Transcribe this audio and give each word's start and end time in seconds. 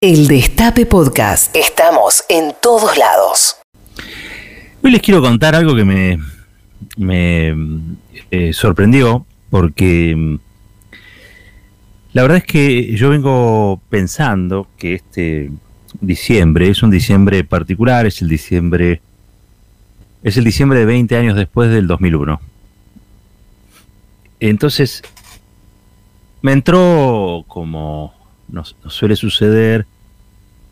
El 0.00 0.28
Destape 0.28 0.86
Podcast. 0.86 1.56
Estamos 1.56 2.22
en 2.28 2.54
todos 2.62 2.96
lados. 2.96 3.56
Hoy 4.80 4.92
les 4.92 5.02
quiero 5.02 5.20
contar 5.20 5.56
algo 5.56 5.74
que 5.74 5.84
me, 6.96 7.56
eh, 8.30 8.52
sorprendió 8.52 9.26
porque 9.50 10.14
mm, 10.16 10.38
la 12.12 12.22
verdad 12.22 12.38
es 12.38 12.44
que 12.44 12.94
yo 12.94 13.10
vengo 13.10 13.80
pensando 13.90 14.68
que 14.78 14.94
este 14.94 15.50
diciembre 16.00 16.68
es 16.68 16.84
un 16.84 16.92
diciembre 16.92 17.42
particular, 17.42 18.06
es 18.06 18.22
el 18.22 18.28
diciembre 18.28 19.00
es 20.22 20.36
el 20.36 20.44
diciembre 20.44 20.78
de 20.78 20.84
20 20.84 21.16
años 21.16 21.34
después 21.34 21.70
del 21.70 21.88
2001. 21.88 22.40
Entonces 24.38 25.02
me 26.40 26.52
entró 26.52 27.44
como 27.48 28.14
nos, 28.48 28.76
suele 28.86 29.16
suceder 29.16 29.86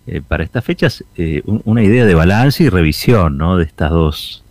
eh, 0.07 0.21
para 0.27 0.45
estas 0.45 0.65
fechas 0.65 1.05
eh, 1.17 1.43
una 1.45 1.83
idea 1.83 2.05
de 2.05 2.15
balance 2.15 2.63
y 2.63 2.69
revisión 2.69 3.39
¿no? 3.39 3.57
de 3.57 3.65
estas 3.65 3.91
dos 3.91 4.45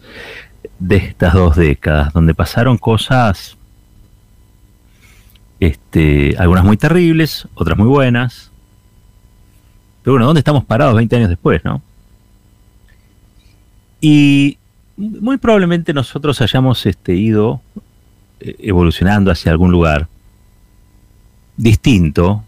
de 0.80 0.98
estas 0.98 1.34
dos 1.34 1.56
décadas 1.56 2.12
donde 2.14 2.34
pasaron 2.34 2.78
cosas 2.78 3.58
este, 5.60 6.36
algunas 6.38 6.66
muy 6.66 6.78
terribles 6.78 7.48
otras 7.54 7.78
muy 7.78 7.88
buenas 7.88 8.52
pero 10.04 10.14
bueno 10.14 10.26
dónde 10.26 10.40
estamos 10.40 10.66
parados 10.66 10.96
20 10.96 11.16
años 11.16 11.30
después 11.30 11.64
no 11.64 11.82
y 14.02 14.58
muy 14.98 15.38
probablemente 15.38 15.94
nosotros 15.94 16.42
hayamos 16.42 16.86
este, 16.86 17.16
ido 17.16 17.62
eh, 18.40 18.56
evolucionando 18.60 19.32
hacia 19.32 19.52
algún 19.52 19.72
lugar 19.72 20.08
distinto 21.58 22.44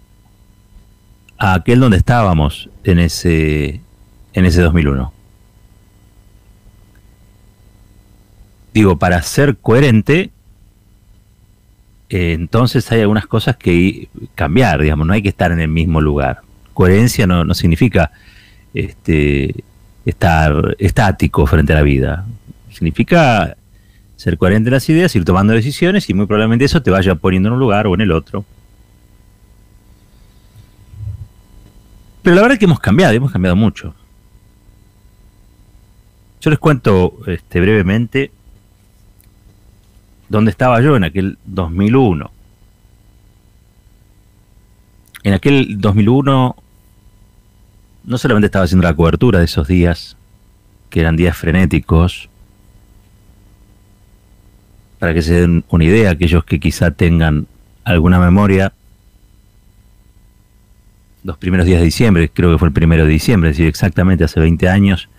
a 1.38 1.54
aquel 1.54 1.80
donde 1.80 1.98
estábamos 1.98 2.70
en 2.84 3.00
ese, 3.00 3.82
en 4.34 4.46
ese 4.46 4.62
2001. 4.62 5.14
Digo, 8.74 8.98
para 8.98 9.22
ser 9.22 9.58
coherente, 9.58 10.32
eh, 12.10 12.34
entonces 12.34 12.92
hay 12.92 13.02
algunas 13.02 13.28
cosas 13.28 13.58
que 13.58 14.10
cambiar, 14.36 14.82
digamos, 14.82 15.08
no 15.08 15.14
hay 15.14 15.22
que 15.22 15.30
estar 15.30 15.52
en 15.52 15.60
el 15.60 15.68
mismo 15.68 16.02
lugar. 16.02 16.42
Coherencia 16.74 17.26
no, 17.28 17.44
no 17.44 17.54
significa 17.54 18.12
este, 18.74 19.64
estar 20.06 20.76
estático 20.80 21.46
frente 21.48 21.74
a 21.74 21.78
la 21.78 21.82
vida. 21.82 22.26
Significa 22.72 23.58
ser 24.16 24.38
coherente 24.38 24.70
en 24.70 24.74
las 24.74 24.90
ideas, 24.90 25.16
ir 25.16 25.26
tomando 25.26 25.54
decisiones 25.54 26.10
y 26.10 26.14
muy 26.14 26.26
probablemente 26.26 26.66
eso 26.66 26.82
te 26.82 26.92
vaya 26.92 27.16
poniendo 27.16 27.50
en 27.50 27.54
un 27.54 27.60
lugar 27.60 27.88
o 27.88 27.96
en 27.96 28.02
el 28.02 28.12
otro. 28.12 28.46
Pero 32.28 32.36
la 32.36 32.42
verdad 32.42 32.56
es 32.56 32.60
que 32.60 32.66
hemos 32.66 32.82
cambiado, 32.82 33.14
hemos 33.14 33.32
cambiado 33.32 33.56
mucho. 33.56 33.96
Yo 36.42 36.50
les 36.50 36.60
cuento 36.60 37.20
este, 37.26 37.62
brevemente 37.62 38.32
dónde 40.28 40.52
estaba 40.52 40.82
yo 40.82 40.98
en 40.98 41.06
aquel 41.06 41.38
2001. 41.46 42.30
En 45.24 45.34
aquel 45.34 45.80
2001 45.80 46.56
no 48.04 48.18
solamente 48.18 48.48
estaba 48.48 48.66
haciendo 48.66 48.86
la 48.86 48.94
cobertura 48.94 49.40
de 49.40 49.46
esos 49.46 49.66
días, 49.66 50.18
que 50.90 51.00
eran 51.00 51.16
días 51.16 51.38
frenéticos, 51.38 52.28
para 55.00 55.14
que 55.14 55.22
se 55.22 55.34
den 55.34 55.64
una 55.70 55.86
idea, 55.86 56.12
aquellos 56.12 56.44
que 56.44 56.60
quizá 56.60 56.92
tengan 56.92 57.48
alguna 57.86 58.20
memoria, 58.20 58.74
los 61.28 61.38
primeros 61.38 61.66
días 61.66 61.80
de 61.80 61.86
diciembre, 61.86 62.32
creo 62.34 62.54
que 62.54 62.58
fue 62.58 62.70
el 62.70 62.74
primero 62.74 63.04
de 63.04 63.12
diciembre, 63.12 63.50
es 63.50 63.58
decir, 63.58 63.68
exactamente 63.68 64.24
hace 64.24 64.40
20 64.40 64.70
años, 64.70 65.10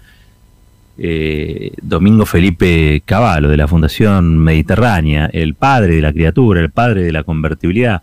eh, 0.96 1.72
Domingo 1.82 2.24
Felipe 2.24 3.02
Cavallo, 3.04 3.48
de 3.48 3.58
la 3.58 3.68
Fundación 3.68 4.38
Mediterránea, 4.38 5.28
el 5.30 5.54
padre 5.54 5.96
de 5.96 6.00
la 6.00 6.10
criatura, 6.10 6.60
el 6.62 6.70
padre 6.70 7.02
de 7.02 7.12
la 7.12 7.24
convertibilidad, 7.24 8.02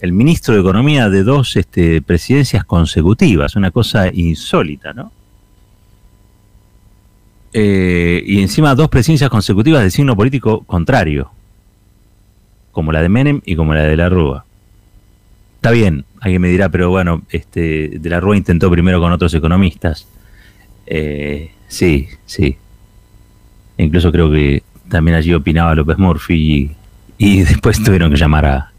el 0.00 0.12
ministro 0.12 0.54
de 0.54 0.60
Economía 0.60 1.10
de 1.10 1.24
dos 1.24 1.56
este, 1.56 2.00
presidencias 2.02 2.64
consecutivas, 2.64 3.56
una 3.56 3.72
cosa 3.72 4.12
insólita, 4.14 4.92
¿no? 4.92 5.10
Eh, 7.52 8.22
y 8.24 8.42
encima 8.42 8.76
dos 8.76 8.88
presidencias 8.88 9.28
consecutivas 9.28 9.82
de 9.82 9.90
signo 9.90 10.14
político 10.14 10.62
contrario, 10.64 11.32
como 12.70 12.92
la 12.92 13.02
de 13.02 13.08
Menem 13.08 13.40
y 13.44 13.56
como 13.56 13.74
la 13.74 13.82
de 13.82 13.96
la 13.96 14.08
Rúa. 14.08 14.44
Está 15.64 15.72
bien, 15.72 16.04
alguien 16.20 16.42
me 16.42 16.48
dirá, 16.48 16.68
pero 16.68 16.90
bueno, 16.90 17.22
este, 17.30 17.88
de 17.98 18.10
la 18.10 18.20
Rúa 18.20 18.36
intentó 18.36 18.70
primero 18.70 19.00
con 19.00 19.10
otros 19.12 19.32
economistas. 19.32 20.06
Eh, 20.84 21.52
sí, 21.68 22.06
sí. 22.26 22.58
Incluso 23.78 24.12
creo 24.12 24.30
que 24.30 24.62
también 24.90 25.16
allí 25.16 25.32
opinaba 25.32 25.74
López 25.74 25.96
Murphy 25.96 26.76
y, 27.16 27.40
después 27.44 27.82
tuvieron 27.82 28.10
que 28.10 28.18
llamar 28.18 28.44
a 28.44 28.72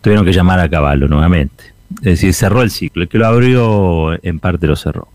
tuvieron 0.00 0.24
que 0.24 0.32
llamar 0.32 0.58
a 0.58 0.68
Caballo 0.68 1.06
nuevamente. 1.06 1.72
Es 1.98 2.18
decir, 2.20 2.34
cerró 2.34 2.62
el 2.62 2.72
ciclo. 2.72 3.04
El 3.04 3.08
que 3.08 3.18
lo 3.18 3.28
abrió 3.28 4.18
en 4.24 4.40
parte 4.40 4.66
lo 4.66 4.74
cerró. 4.74 5.06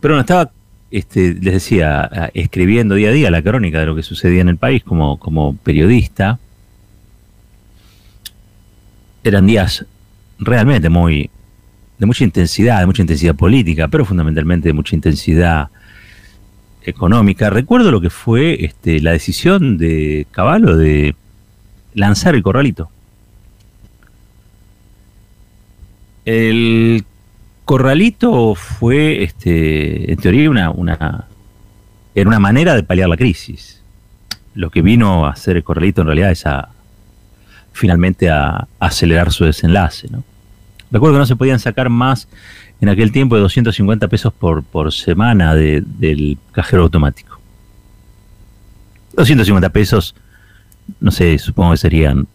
Pero 0.00 0.12
bueno, 0.12 0.20
estaba, 0.20 0.50
este, 0.90 1.32
les 1.32 1.54
decía, 1.54 2.30
escribiendo 2.34 2.94
día 2.94 3.08
a 3.08 3.12
día 3.12 3.30
la 3.30 3.40
crónica 3.40 3.80
de 3.80 3.86
lo 3.86 3.96
que 3.96 4.02
sucedía 4.02 4.42
en 4.42 4.50
el 4.50 4.58
país 4.58 4.84
como, 4.84 5.18
como 5.18 5.56
periodista 5.56 6.38
eran 9.28 9.46
días 9.46 9.84
realmente 10.38 10.88
muy 10.88 11.30
de 11.98 12.06
mucha 12.06 12.24
intensidad, 12.24 12.80
de 12.80 12.86
mucha 12.86 13.02
intensidad 13.02 13.34
política, 13.34 13.88
pero 13.88 14.04
fundamentalmente 14.04 14.68
de 14.68 14.72
mucha 14.72 14.94
intensidad 14.94 15.68
económica. 16.82 17.50
Recuerdo 17.50 17.90
lo 17.90 18.00
que 18.00 18.10
fue 18.10 18.64
este, 18.64 19.00
la 19.00 19.12
decisión 19.12 19.78
de 19.78 20.26
Caballo 20.30 20.76
de 20.76 21.16
lanzar 21.94 22.34
el 22.34 22.42
corralito. 22.42 22.88
El 26.24 27.04
corralito 27.64 28.54
fue, 28.54 29.22
este, 29.24 30.12
en 30.12 30.18
teoría, 30.18 30.50
una, 30.50 30.70
una, 30.70 31.26
era 32.14 32.28
una 32.28 32.38
manera 32.38 32.74
de 32.74 32.82
paliar 32.82 33.08
la 33.08 33.16
crisis. 33.16 33.82
Lo 34.54 34.70
que 34.70 34.82
vino 34.82 35.26
a 35.26 35.30
hacer 35.30 35.56
el 35.56 35.64
corralito 35.64 36.02
en 36.02 36.06
realidad 36.06 36.30
es 36.30 36.46
a 36.46 36.70
finalmente 37.78 38.28
a, 38.28 38.66
acelerar 38.78 39.32
su 39.32 39.44
desenlace. 39.44 40.08
¿no? 40.10 40.24
Recuerdo 40.90 41.14
que 41.14 41.20
no 41.20 41.26
se 41.26 41.36
podían 41.36 41.60
sacar 41.60 41.88
más 41.88 42.28
en 42.80 42.88
aquel 42.88 43.12
tiempo 43.12 43.36
de 43.36 43.42
250 43.42 44.08
pesos 44.08 44.32
por, 44.32 44.92
semana 44.92 45.54
del 45.54 46.38
cajero 46.52 46.82
automático. 46.82 47.38
250 49.14 49.68
pesos, 49.70 50.14
no 51.00 51.10
sé, 51.10 51.38
supongo 51.38 51.72
que 51.72 51.78
serían 51.78 52.26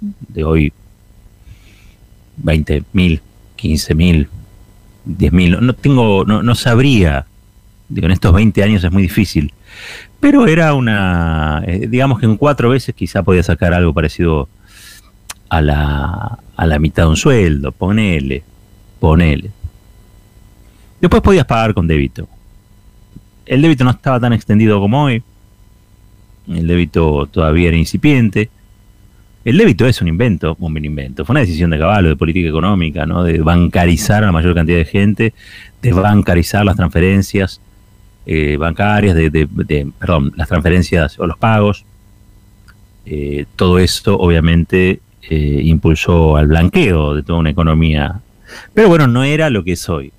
de 0.00 0.44
hoy 0.44 0.72
20 2.38 2.84
mil, 2.92 3.20
15 3.56 3.94
mil, 3.94 4.28
10 5.04 5.32
mil. 5.32 5.58
No, 5.60 5.72
tengo, 5.72 6.24
no, 6.24 6.42
no 6.42 6.54
sabría, 6.54 7.26
digo, 7.88 8.06
en 8.06 8.12
estos 8.12 8.32
20 8.32 8.62
años 8.62 8.82
es 8.82 8.90
muy 8.90 9.02
difícil. 9.02 9.52
Pero 10.18 10.46
era 10.46 10.74
una, 10.74 11.62
eh, 11.66 11.86
digamos 11.88 12.18
que 12.18 12.26
en 12.26 12.36
cuatro 12.36 12.70
veces 12.70 12.94
quizá 12.94 13.22
podía 13.22 13.42
sacar 13.42 13.72
algo 13.74 13.92
parecido 13.92 14.48
a 15.48 15.60
la, 15.60 16.38
a 16.56 16.66
la 16.66 16.78
mitad 16.78 17.04
de 17.04 17.08
un 17.10 17.16
sueldo, 17.16 17.72
ponele, 17.72 18.42
ponele. 18.98 19.50
Después 21.00 21.22
podías 21.22 21.44
pagar 21.44 21.74
con 21.74 21.86
débito. 21.86 22.28
El 23.44 23.62
débito 23.62 23.84
no 23.84 23.90
estaba 23.90 24.18
tan 24.18 24.32
extendido 24.32 24.80
como 24.80 25.04
hoy. 25.04 25.22
El 26.48 26.66
débito 26.66 27.26
todavía 27.26 27.68
era 27.68 27.76
incipiente. 27.76 28.50
El 29.44 29.58
débito 29.58 29.86
es 29.86 30.00
un 30.02 30.08
invento, 30.08 30.56
un 30.58 30.84
invento. 30.84 31.24
Fue 31.24 31.32
una 31.32 31.40
decisión 31.40 31.70
de 31.70 31.78
caballo, 31.78 32.08
de 32.08 32.16
política 32.16 32.48
económica, 32.48 33.06
¿no? 33.06 33.22
de 33.22 33.38
bancarizar 33.38 34.24
a 34.24 34.26
la 34.26 34.32
mayor 34.32 34.54
cantidad 34.54 34.78
de 34.78 34.84
gente, 34.84 35.34
de 35.80 35.92
bancarizar 35.92 36.64
las 36.64 36.74
transferencias 36.74 37.60
eh, 38.26 38.56
bancarias, 38.56 39.14
de, 39.14 39.30
de, 39.30 39.88
perdón, 40.00 40.32
las 40.34 40.48
transferencias 40.48 41.18
o 41.20 41.26
los 41.28 41.38
pagos. 41.38 41.84
Eh, 43.04 43.46
todo 43.54 43.78
esto, 43.78 44.18
obviamente, 44.18 45.00
eh, 45.28 45.60
impulsó 45.64 46.36
al 46.36 46.46
blanqueo 46.46 47.14
de 47.14 47.22
toda 47.22 47.40
una 47.40 47.50
economía. 47.50 48.20
Pero 48.74 48.88
bueno, 48.88 49.08
no 49.08 49.24
era 49.24 49.50
lo 49.50 49.64
que 49.64 49.72
es 49.72 49.88
hoy. 49.88 50.12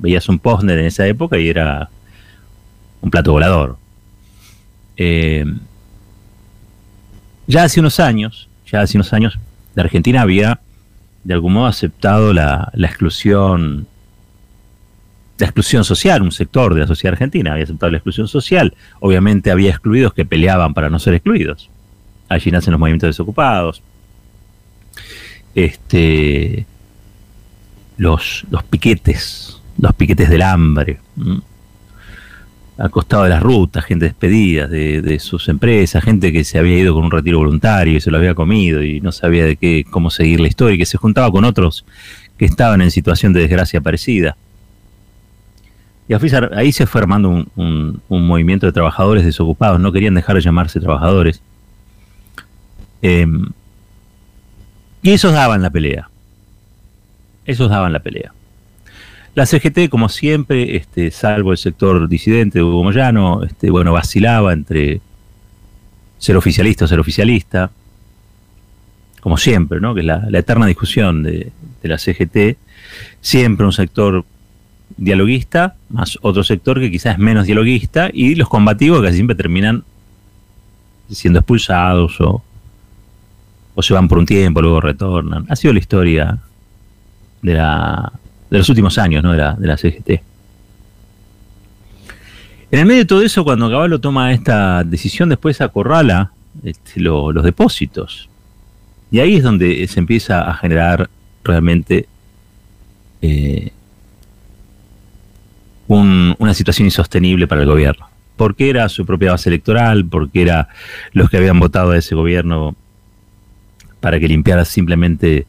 veías 0.00 0.28
un 0.28 0.38
postner 0.38 0.78
en 0.78 0.86
esa 0.86 1.06
época 1.06 1.38
y 1.38 1.48
era 1.48 1.88
un 3.00 3.10
plato 3.10 3.32
volador. 3.32 3.78
Eh, 4.98 5.44
ya 7.46 7.62
hace 7.62 7.80
unos 7.80 7.98
años, 7.98 8.48
ya 8.70 8.82
hace 8.82 8.98
unos 8.98 9.12
años, 9.12 9.38
la 9.74 9.84
Argentina 9.84 10.20
había 10.20 10.60
de 11.24 11.34
algún 11.34 11.54
modo 11.54 11.66
aceptado 11.66 12.32
la, 12.32 12.70
la 12.74 12.86
exclusión 12.86 13.86
la 15.38 15.46
exclusión 15.46 15.84
social, 15.84 16.22
un 16.22 16.32
sector 16.32 16.72
de 16.72 16.80
la 16.80 16.86
sociedad 16.86 17.12
argentina 17.12 17.52
había 17.52 17.64
aceptado 17.64 17.90
la 17.90 17.98
exclusión 17.98 18.26
social, 18.26 18.74
obviamente 19.00 19.50
había 19.50 19.68
excluidos 19.68 20.14
que 20.14 20.24
peleaban 20.24 20.72
para 20.72 20.88
no 20.88 20.98
ser 20.98 21.12
excluidos 21.12 21.70
allí 22.28 22.50
nacen 22.50 22.72
los 22.72 22.80
movimientos 22.80 23.08
desocupados. 23.08 23.82
este, 25.54 26.66
los, 27.96 28.44
los 28.50 28.62
piquetes, 28.64 29.60
los 29.78 29.94
piquetes 29.94 30.28
del 30.28 30.42
hambre, 30.42 30.98
al 32.78 32.90
costado 32.90 33.24
de 33.24 33.30
las 33.30 33.42
rutas, 33.42 33.84
gente 33.86 34.04
despedida 34.04 34.66
de, 34.66 35.00
de, 35.00 35.18
sus 35.18 35.48
empresas, 35.48 36.04
gente 36.04 36.30
que 36.30 36.44
se 36.44 36.58
había 36.58 36.78
ido 36.78 36.94
con 36.94 37.04
un 37.04 37.10
retiro 37.10 37.38
voluntario 37.38 37.96
y 37.96 38.00
se 38.00 38.10
lo 38.10 38.18
había 38.18 38.34
comido 38.34 38.82
y 38.82 39.00
no 39.00 39.12
sabía 39.12 39.46
de 39.46 39.56
qué, 39.56 39.84
cómo 39.90 40.10
seguir 40.10 40.40
la 40.40 40.48
historia 40.48 40.74
y 40.74 40.78
que 40.78 40.86
se 40.86 40.98
juntaba 40.98 41.30
con 41.30 41.44
otros 41.44 41.86
que 42.36 42.44
estaban 42.44 42.82
en 42.82 42.90
situación 42.90 43.32
de 43.32 43.40
desgracia 43.40 43.80
parecida. 43.80 44.36
Y 46.08 46.14
ahí 46.54 46.72
se 46.72 46.86
fue 46.86 47.00
armando 47.00 47.46
un, 47.56 48.00
movimiento 48.08 48.66
de 48.66 48.72
trabajadores 48.72 49.24
desocupados, 49.24 49.80
no 49.80 49.90
querían 49.90 50.14
dejar 50.14 50.36
de 50.36 50.42
llamarse 50.42 50.78
trabajadores. 50.78 51.42
Em, 53.02 53.48
y 55.02 55.10
esos 55.10 55.32
daban 55.32 55.62
la 55.62 55.70
pelea. 55.70 56.08
Esos 57.44 57.70
daban 57.70 57.92
la 57.92 58.00
pelea. 58.00 58.32
La 59.34 59.46
CGT, 59.46 59.88
como 59.90 60.08
siempre, 60.08 60.76
este, 60.76 61.10
salvo 61.10 61.52
el 61.52 61.58
sector 61.58 62.08
disidente 62.08 62.58
de 62.58 62.64
Hugo 62.64 62.82
Moyano, 62.82 63.42
este, 63.44 63.70
bueno, 63.70 63.92
vacilaba 63.92 64.52
entre 64.52 65.00
ser 66.18 66.36
oficialista 66.36 66.86
o 66.86 66.88
ser 66.88 66.98
oficialista, 66.98 67.70
como 69.20 69.36
siempre, 69.36 69.80
¿no? 69.80 69.94
que 69.94 70.00
es 70.00 70.06
la, 70.06 70.26
eterna 70.32 70.66
discusión 70.66 71.22
de, 71.22 71.52
de 71.82 71.88
la 71.88 71.98
CGT, 71.98 72.56
siempre 73.20 73.66
un 73.66 73.72
sector 73.72 74.24
dialoguista, 74.96 75.76
más 75.90 76.18
otro 76.22 76.42
sector 76.42 76.80
que 76.80 76.90
quizás 76.90 77.14
es 77.14 77.18
menos 77.18 77.46
dialoguista, 77.46 78.10
y 78.12 78.34
los 78.36 78.48
combativos 78.48 79.02
que 79.02 79.12
siempre 79.12 79.36
terminan 79.36 79.84
siendo 81.10 81.40
expulsados 81.40 82.20
o, 82.20 82.42
o 83.76 83.82
se 83.82 83.92
van 83.92 84.08
por 84.08 84.18
un 84.18 84.24
tiempo, 84.26 84.62
luego 84.62 84.80
retornan. 84.80 85.44
Ha 85.50 85.54
sido 85.54 85.74
la 85.74 85.78
historia 85.78 86.38
de, 87.42 87.54
la, 87.54 88.10
de 88.50 88.58
los 88.58 88.68
últimos 88.70 88.96
años 88.96 89.22
¿no? 89.22 89.32
de, 89.32 89.38
la, 89.38 89.52
de 89.52 89.66
la 89.66 89.76
CGT. 89.76 90.10
En 92.70 92.80
el 92.80 92.86
medio 92.86 93.00
de 93.00 93.04
todo 93.04 93.20
eso, 93.20 93.44
cuando 93.44 93.70
Caballo 93.70 94.00
toma 94.00 94.32
esta 94.32 94.82
decisión, 94.82 95.28
después 95.28 95.60
acorrala 95.60 96.32
este, 96.64 97.00
los 97.00 97.44
depósitos. 97.44 98.30
Y 99.10 99.20
ahí 99.20 99.36
es 99.36 99.42
donde 99.42 99.86
se 99.88 100.00
empieza 100.00 100.50
a 100.50 100.54
generar 100.54 101.10
realmente 101.44 102.08
eh, 103.20 103.72
una 105.86 106.54
situación 106.54 106.86
insostenible 106.86 107.46
para 107.46 107.60
el 107.60 107.68
gobierno. 107.68 108.08
Porque 108.38 108.70
era 108.70 108.88
su 108.88 109.04
propia 109.04 109.32
base 109.32 109.50
electoral, 109.50 110.06
porque 110.06 110.40
era 110.40 110.68
los 111.12 111.28
que 111.28 111.36
habían 111.36 111.60
votado 111.60 111.90
a 111.90 111.98
ese 111.98 112.14
gobierno 112.14 112.74
para 114.00 114.20
que 114.20 114.28
limpiara 114.28 114.64
simplemente 114.64 115.46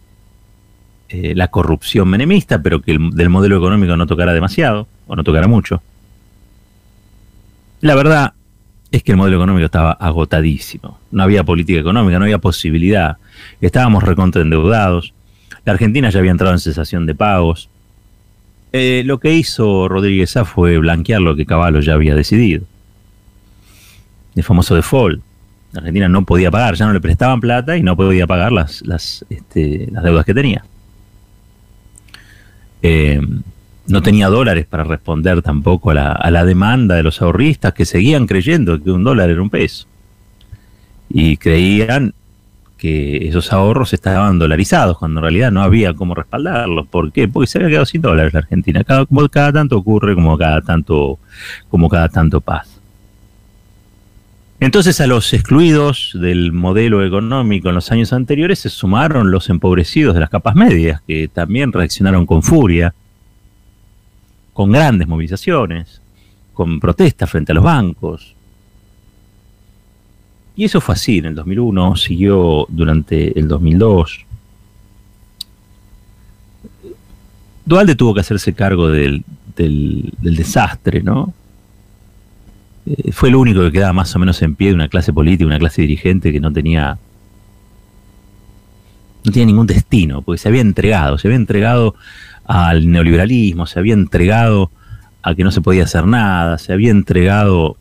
eh, 1.09 1.33
la 1.35 1.47
corrupción 1.49 2.09
menemista, 2.09 2.61
pero 2.61 2.81
que 2.81 2.91
el, 2.91 3.11
del 3.11 3.29
modelo 3.29 3.57
económico 3.57 3.95
no 3.95 4.07
tocara 4.07 4.33
demasiado, 4.33 4.87
o 5.07 5.15
no 5.15 5.23
tocara 5.23 5.47
mucho. 5.47 5.81
La 7.81 7.95
verdad 7.95 8.33
es 8.91 9.03
que 9.03 9.11
el 9.11 9.17
modelo 9.17 9.37
económico 9.37 9.65
estaba 9.65 9.91
agotadísimo. 9.91 10.99
No 11.11 11.23
había 11.23 11.43
política 11.43 11.79
económica, 11.79 12.19
no 12.19 12.25
había 12.25 12.39
posibilidad. 12.39 13.17
Estábamos 13.61 14.03
recontra 14.03 14.41
endeudados. 14.41 15.13
La 15.65 15.73
Argentina 15.73 16.09
ya 16.09 16.19
había 16.19 16.31
entrado 16.31 16.53
en 16.53 16.59
cesación 16.59 17.05
de 17.05 17.15
pagos. 17.15 17.69
Eh, 18.73 19.03
lo 19.05 19.19
que 19.19 19.33
hizo 19.33 19.87
Rodríguez 19.87 20.35
A 20.37 20.45
fue 20.45 20.77
blanquear 20.77 21.21
lo 21.21 21.35
que 21.35 21.45
Caballo 21.45 21.79
ya 21.79 21.93
había 21.93 22.15
decidido. 22.15 22.65
El 24.35 24.43
famoso 24.43 24.75
default. 24.75 25.21
La 25.71 25.79
Argentina 25.79 26.07
no 26.07 26.23
podía 26.23 26.49
pagar, 26.49 26.75
ya 26.75 26.85
no 26.85 26.93
le 26.93 27.01
prestaban 27.01 27.39
plata 27.39 27.77
y 27.77 27.83
no 27.83 27.95
podía 27.95 28.25
pagar 28.25 28.51
las, 28.51 28.81
las, 28.85 29.25
este, 29.29 29.89
deudas 30.03 30.25
que 30.25 30.33
tenía. 30.33 30.63
Eh, 32.81 33.21
no 33.87 34.01
tenía 34.01 34.27
dólares 34.27 34.65
para 34.65 34.83
responder 34.83 35.41
tampoco 35.41 35.91
a 35.91 35.93
la, 35.93 36.11
a 36.11 36.31
la, 36.31 36.45
demanda 36.45 36.95
de 36.95 37.03
los 37.03 37.21
ahorristas 37.21 37.73
que 37.73 37.85
seguían 37.85 38.27
creyendo 38.27 38.81
que 38.81 38.91
un 38.91 39.03
dólar 39.03 39.29
era 39.29 39.41
un 39.41 39.49
peso. 39.49 39.87
Y 41.09 41.37
creían 41.37 42.13
que 42.77 43.27
esos 43.27 43.51
ahorros 43.51 43.93
estaban 43.93 44.39
dolarizados, 44.39 44.97
cuando 44.97 45.19
en 45.19 45.23
realidad 45.23 45.51
no 45.51 45.63
había 45.63 45.93
cómo 45.93 46.13
respaldarlos. 46.13 46.87
¿Por 46.87 47.11
qué? 47.11 47.27
Porque 47.27 47.47
se 47.47 47.57
había 47.57 47.69
quedado 47.69 47.85
sin 47.85 48.01
dólares 48.01 48.33
la 48.33 48.39
Argentina. 48.39 48.83
Cada, 48.83 49.05
como 49.05 49.27
cada 49.27 49.51
tanto 49.51 49.77
ocurre, 49.77 50.15
como 50.15 50.37
cada 50.37 50.61
tanto, 50.61 51.19
como 51.69 51.89
cada 51.89 52.07
tanto 52.09 52.39
pasa. 52.39 52.76
Entonces 54.59 54.99
a 55.01 55.07
los 55.07 55.33
excluidos 55.33 56.11
del 56.19 56.51
modelo 56.51 57.05
económico 57.05 57.69
en 57.69 57.75
los 57.75 57.91
años 57.91 58.11
anteriores 58.11 58.59
se 58.59 58.69
sumaron 58.69 59.29
los 59.29 59.49
empobrecidos 59.49 60.15
de 60.15 60.21
las 60.21 60.29
capas 60.29 60.55
medias, 60.55 61.01
que 61.05 61.27
también 61.27 61.71
reaccionaron 61.71 62.25
con 62.25 62.41
furia, 62.41 62.93
con 64.53 64.71
grandes 64.71 65.07
movilizaciones, 65.07 66.01
con 66.53 66.79
protestas 66.79 67.29
frente 67.29 67.51
a 67.51 67.55
los 67.55 67.63
bancos, 67.63 68.35
y 70.57 70.65
eso 70.65 70.81
fue 70.81 70.95
así 70.95 71.19
en 71.19 71.25
el 71.25 71.35
2001, 71.35 71.95
siguió 71.95 72.65
durante 72.69 73.39
el 73.39 73.47
2002. 73.47 74.25
Dualde 77.63 77.95
tuvo 77.95 78.15
que 78.15 78.21
hacerse 78.21 78.53
cargo 78.53 78.89
del, 78.89 79.23
desastre, 79.55 81.03
¿no? 81.03 81.31
Eh, 82.87 83.11
fue 83.11 83.29
el 83.29 83.35
único 83.35 83.61
que 83.61 83.71
quedaba 83.71 83.93
más 83.93 84.15
o 84.15 84.19
menos 84.19 84.41
en 84.41 84.55
pie 84.55 84.69
de 84.69 84.75
una 84.75 84.87
clase 84.87 85.13
política, 85.13 85.45
una 85.45 85.59
clase 85.59 85.81
dirigente 85.81 86.31
que 86.31 86.39
no 86.39 86.51
tenía 86.51 86.97
no 89.23 89.31
tenía 89.31 89.45
ningún 89.45 89.67
destino, 89.67 90.21
porque 90.21 90.39
se 90.39 90.47
había 90.47 90.61
entregado, 90.61 91.17
se 91.17 91.27
había 91.27 91.35
entregado 91.35 91.95
al 92.45 92.89
neoliberalismo, 92.89 93.65
se 93.65 93.77
había 93.79 93.93
entregado 93.93 94.71
a 95.21 95.35
que 95.35 95.43
no 95.43 95.51
se 95.51 95.59
podía 95.59 95.83
hacer 95.83 96.05
nada, 96.05 96.57
se 96.57 96.71
había 96.71 96.91
entregado, 96.91 97.75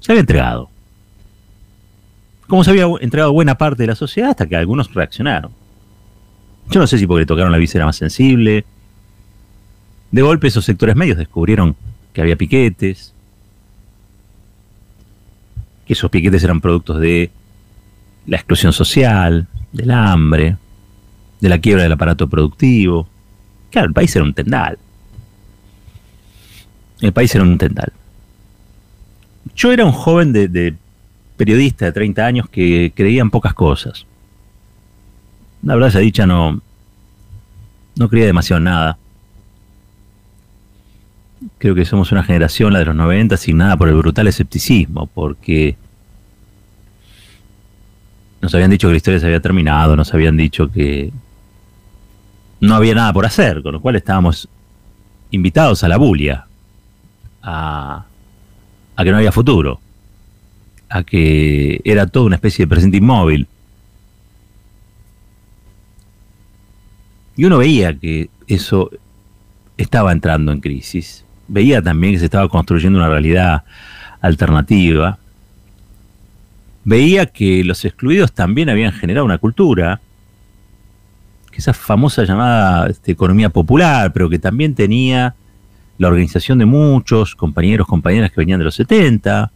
se 0.00 0.12
había 0.12 0.20
entregado 0.20 0.70
como 2.46 2.62
se 2.62 2.70
había 2.70 2.86
entregado 3.00 3.32
buena 3.32 3.58
parte 3.58 3.82
de 3.82 3.88
la 3.88 3.94
sociedad 3.94 4.30
hasta 4.30 4.46
que 4.46 4.56
algunos 4.56 4.92
reaccionaron. 4.94 5.50
Yo 6.70 6.80
no 6.80 6.86
sé 6.86 6.98
si 6.98 7.06
porque 7.06 7.20
le 7.20 7.26
tocaron 7.26 7.52
la 7.52 7.58
visera 7.58 7.84
más 7.84 7.96
sensible. 7.96 8.64
De 10.10 10.22
golpe 10.22 10.48
esos 10.48 10.64
sectores 10.64 10.96
medios 10.96 11.18
descubrieron 11.18 11.76
que 12.12 12.20
había 12.20 12.36
piquetes, 12.36 13.12
que 15.86 15.92
esos 15.92 16.10
piquetes 16.10 16.42
eran 16.44 16.60
productos 16.60 17.00
de 17.00 17.30
la 18.26 18.36
exclusión 18.36 18.72
social, 18.72 19.46
del 19.72 19.90
hambre, 19.90 20.56
de 21.40 21.48
la 21.48 21.58
quiebra 21.58 21.84
del 21.84 21.92
aparato 21.92 22.28
productivo. 22.28 23.08
Claro, 23.70 23.88
el 23.88 23.94
país 23.94 24.14
era 24.16 24.24
un 24.24 24.34
tendal. 24.34 24.78
El 27.00 27.12
país 27.12 27.34
era 27.34 27.44
un 27.44 27.58
tendal. 27.58 27.92
Yo 29.54 29.72
era 29.72 29.84
un 29.84 29.92
joven 29.92 30.32
de, 30.32 30.74
periodista 31.36 31.84
de 31.84 31.92
30 31.92 32.26
años 32.26 32.48
que 32.48 32.92
creían 32.94 33.30
pocas 33.30 33.54
cosas. 33.54 34.06
La 35.62 35.74
verdad, 35.74 35.90
esa 35.90 35.98
dicha 36.00 36.26
no, 36.26 36.60
no 37.96 38.08
creía 38.08 38.26
demasiado 38.26 38.58
en 38.58 38.64
nada. 38.64 38.98
Creo 41.58 41.74
que 41.74 41.84
somos 41.84 42.12
una 42.12 42.22
generación, 42.22 42.72
la 42.72 42.78
de 42.80 42.86
los 42.86 42.96
90, 42.96 43.34
asignada 43.34 43.76
por 43.76 43.88
el 43.88 43.94
brutal 43.94 44.26
escepticismo, 44.26 45.06
porque 45.06 45.76
nos 48.40 48.54
habían 48.54 48.70
dicho 48.70 48.88
que 48.88 48.92
la 48.92 48.96
historia 48.98 49.20
se 49.20 49.26
había 49.26 49.40
terminado, 49.40 49.96
nos 49.96 50.12
habían 50.14 50.36
dicho 50.36 50.70
que 50.70 51.12
no 52.60 52.74
había 52.74 52.94
nada 52.94 53.12
por 53.12 53.26
hacer, 53.26 53.62
con 53.62 53.72
lo 53.72 53.80
cual 53.80 53.96
estábamos 53.96 54.48
invitados 55.30 55.84
a 55.84 55.88
la 55.88 55.98
bulia, 55.98 56.46
a, 57.42 58.06
a 58.96 59.04
que 59.04 59.10
no 59.10 59.18
había 59.18 59.32
futuro 59.32 59.80
a 60.88 61.02
que 61.02 61.80
era 61.84 62.06
toda 62.06 62.26
una 62.26 62.36
especie 62.36 62.64
de 62.64 62.68
presente 62.68 62.96
inmóvil. 62.98 63.46
Y 67.36 67.44
uno 67.44 67.58
veía 67.58 67.94
que 67.98 68.30
eso 68.46 68.90
estaba 69.76 70.12
entrando 70.12 70.52
en 70.52 70.60
crisis. 70.60 71.24
Veía 71.48 71.80
también 71.82 72.14
que 72.14 72.18
se 72.18 72.24
estaba 72.26 72.48
construyendo 72.48 72.98
una 72.98 73.08
realidad 73.08 73.64
alternativa. 74.20 75.18
Veía 76.84 77.26
que 77.26 77.64
los 77.64 77.84
excluidos 77.84 78.32
también 78.32 78.68
habían 78.68 78.92
generado 78.92 79.24
una 79.24 79.38
cultura, 79.38 80.00
que 81.50 81.58
esa 81.58 81.72
famosa 81.72 82.24
llamada 82.24 82.88
este, 82.88 83.12
economía 83.12 83.50
popular, 83.50 84.12
pero 84.12 84.28
que 84.28 84.38
también 84.38 84.74
tenía 84.74 85.34
la 85.98 86.08
organización 86.08 86.58
de 86.58 86.66
muchos 86.66 87.34
compañeros, 87.34 87.86
compañeras 87.86 88.30
que 88.30 88.40
venían 88.40 88.58
de 88.58 88.64
los 88.64 88.74
70, 88.74 89.50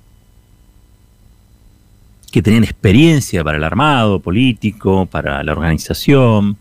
que 2.30 2.42
tenían 2.42 2.64
experiencia 2.64 3.42
para 3.44 3.58
el 3.58 3.64
armado 3.64 4.20
político, 4.20 5.06
para 5.06 5.42
la 5.42 5.52
organización. 5.52 6.56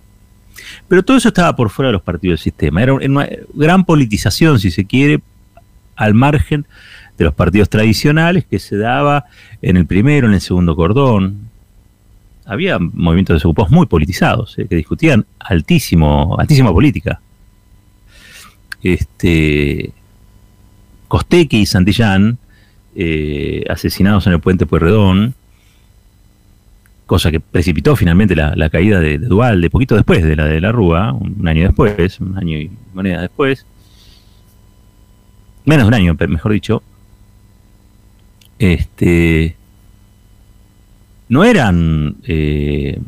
Pero 0.88 1.04
todo 1.04 1.18
eso 1.18 1.30
estaba 1.30 1.56
por 1.56 1.70
fuera 1.70 1.90
de 1.90 1.94
los 1.94 2.02
partidos 2.02 2.40
del 2.40 2.44
sistema. 2.44 2.84
Era 2.84 2.94
una 2.94 3.28
gran 3.54 3.86
politización, 3.86 4.60
si 4.60 4.72
se 4.72 4.86
quiere, 4.86 5.22
al 5.96 6.14
margen 6.14 6.66
de 7.18 7.26
los 7.26 7.34
partidos 7.34 7.70
tradicionales 7.70 8.46
que 8.46 8.60
se 8.60 8.78
daba 8.78 9.26
en 9.62 9.78
el 9.78 9.86
primero, 9.86 10.28
en 10.28 10.34
el 10.34 10.42
segundo 10.42 10.76
cordón, 10.76 11.50
había 12.46 12.80
movimientos 12.80 13.36
desocupados 13.36 13.70
muy 13.70 13.86
politizados, 13.86 14.58
eh, 14.58 14.66
que 14.68 14.76
discutían 14.76 15.26
altísimo, 15.40 16.36
altísima 16.40 16.72
política. 16.72 17.22
Este, 18.82 19.92
Costequi 21.08 21.58
y 21.58 21.66
Santillán, 21.68 22.40
eh, 22.96 23.64
asesinados 23.70 24.26
en 24.26 24.34
el 24.34 24.40
puente 24.40 24.66
Pueyrredón, 24.66 25.36
cosa 27.10 27.32
que 27.32 27.40
precipitó 27.40 27.96
finalmente 27.96 28.36
la, 28.36 28.70
caída 28.70 29.00
de, 29.00 29.18
de, 29.18 29.28
de 29.28 29.70
poquito 29.72 29.96
después 29.96 30.24
de 30.24 30.36
la 30.36 30.46
de 30.46 30.62
la 30.62 30.72
Rúa, 30.72 31.12
un, 31.12 31.46
año 31.48 31.64
después, 31.64 32.20
un 32.20 32.38
año 32.38 32.60
y 32.60 32.70
moneda 32.94 33.22
después, 33.22 33.66
menos 35.66 35.86
de 35.86 35.88
un 35.88 35.94
año, 35.96 36.16
mejor 36.28 36.52
dicho, 36.52 36.84
este, 38.60 39.56
no 41.30 41.44
eran 41.44 42.18
eh, 42.28 43.00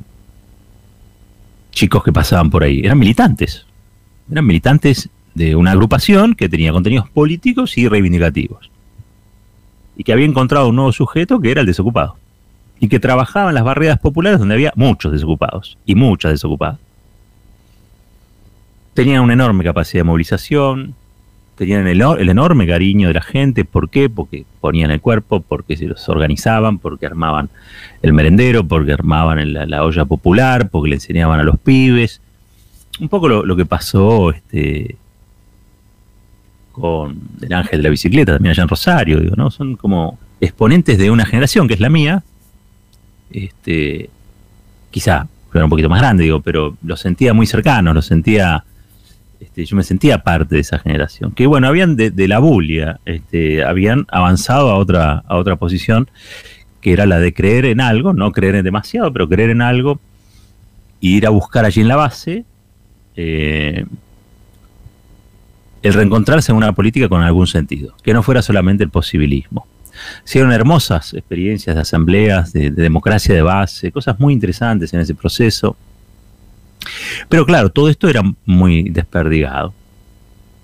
chicos 1.69 2.03
que 2.03 2.11
pasaban 2.11 2.49
por 2.49 2.63
ahí, 2.63 2.81
eran 2.83 2.97
militantes, 2.97 3.67
eran 4.31 4.47
militantes 4.47 5.09
de 5.35 5.55
una 5.55 5.73
agrupación 5.73 6.33
que 6.33 6.49
tenía 6.49 6.71
contenidos 6.71 7.07
políticos 7.11 7.77
y 7.77 7.87
reivindicativos, 7.87 8.71
y 9.95 10.03
que 10.03 10.11
había 10.11 10.25
encontrado 10.25 10.69
un 10.69 10.77
nuevo 10.77 10.91
sujeto 10.91 11.39
que 11.39 11.51
era 11.51 11.61
el 11.61 11.67
desocupado 11.67 12.17
y 12.81 12.89
que 12.89 12.99
trabajaba 12.99 13.49
en 13.49 13.55
las 13.55 13.63
barriadas 13.63 13.99
populares 13.99 14.39
donde 14.39 14.55
había 14.55 14.73
muchos 14.75 15.11
desocupados 15.11 15.77
y 15.85 15.93
muchas 15.93 16.31
desocupadas. 16.31 16.79
Tenían 18.95 19.21
una 19.21 19.33
enorme 19.33 19.63
capacidad 19.63 19.99
de 19.99 20.05
movilización, 20.05 20.95
tenían 21.55 21.85
el, 21.85 22.01
enorme 22.01 22.65
cariño 22.65 23.09
de 23.09 23.13
la 23.13 23.21
gente. 23.21 23.65
¿Por 23.65 23.91
qué? 23.91 24.09
Porque 24.09 24.45
ponían 24.59 24.89
el 24.89 24.99
cuerpo, 24.99 25.41
porque 25.41 25.77
se 25.77 25.85
los 25.85 26.09
organizaban, 26.09 26.79
porque 26.79 27.05
armaban 27.05 27.51
el 28.01 28.13
merendero, 28.13 28.67
porque 28.67 28.93
armaban 28.93 29.53
la, 29.53 29.83
olla 29.83 30.03
popular, 30.05 30.69
porque 30.69 30.89
le 30.89 30.95
enseñaban 30.95 31.39
a 31.39 31.43
los 31.43 31.59
pibes. 31.59 32.19
Un 32.99 33.09
poco 33.09 33.29
lo, 33.29 33.55
que 33.55 33.65
pasó 33.65 34.31
este, 34.31 34.95
con 36.71 37.15
el 37.41 37.53
ángel 37.53 37.77
de 37.77 37.83
la 37.83 37.89
bicicleta, 37.91 38.33
también 38.33 38.53
allá 38.53 38.63
en 38.63 38.69
Rosario, 38.69 39.19
digo, 39.19 39.35
¿no? 39.35 39.51
Son 39.51 39.75
como 39.75 40.17
exponentes 40.39 40.97
de 40.97 41.11
una 41.11 41.25
generación 41.25 41.67
que 41.67 41.75
es 41.75 41.79
la 41.79 41.89
mía, 41.89 42.23
este, 43.33 44.09
quizá 44.89 45.27
era 45.53 45.65
un 45.65 45.69
poquito 45.69 45.89
más 45.89 45.99
grande, 45.99 46.23
digo, 46.23 46.41
pero 46.41 46.77
lo 46.83 46.95
sentía 46.95 47.33
muy 47.33 47.45
cercano, 47.45 47.93
lo 47.93 48.01
sentía, 48.01 48.63
este, 49.39 49.65
yo 49.65 49.75
me 49.75 49.83
sentía 49.83 50.23
parte 50.23 50.55
de 50.55 50.61
esa 50.61 50.79
generación. 50.79 51.31
Que 51.31 51.45
bueno, 51.45 51.67
habían 51.67 51.95
de, 51.95 52.27
la 52.27 52.39
bulia, 52.39 52.99
este, 53.05 53.63
habían 53.63 54.05
avanzado 54.09 54.71
a 54.71 54.75
otra, 54.75 55.23
a 55.27 55.37
otra 55.37 55.57
posición, 55.57 56.09
que 56.79 56.93
era 56.93 57.05
la 57.05 57.19
de 57.19 57.33
creer 57.33 57.65
en 57.65 57.81
algo, 57.81 58.13
no 58.13 58.31
creer 58.31 58.55
en 58.55 58.63
demasiado, 58.63 59.11
pero 59.11 59.27
creer 59.27 59.49
en 59.49 59.61
algo, 59.61 59.99
e 61.01 61.07
ir 61.07 61.27
a 61.27 61.29
buscar 61.29 61.65
allí 61.65 61.81
en 61.81 61.87
la 61.87 61.95
base 61.95 62.45
eh, 63.15 63.85
el 65.81 65.93
reencontrarse 65.93 66.51
en 66.51 66.57
una 66.57 66.73
política 66.73 67.09
con 67.09 67.23
algún 67.23 67.47
sentido, 67.47 67.95
que 68.03 68.13
no 68.13 68.23
fuera 68.23 68.41
solamente 68.41 68.83
el 68.83 68.89
posibilismo. 68.89 69.65
Hicieron 70.25 70.51
hermosas 70.51 71.13
experiencias 71.13 71.75
de 71.75 71.81
asambleas, 71.81 72.53
de, 72.53 72.71
democracia 72.71 73.33
de 73.33 73.41
base, 73.41 73.91
cosas 73.91 74.19
muy 74.19 74.33
interesantes 74.33 74.93
en 74.93 74.99
ese 74.99 75.15
proceso. 75.15 75.75
Pero 77.29 77.45
claro, 77.45 77.69
todo 77.69 77.89
esto 77.89 78.09
era 78.09 78.21
muy 78.45 78.89
desperdigado. 78.89 79.73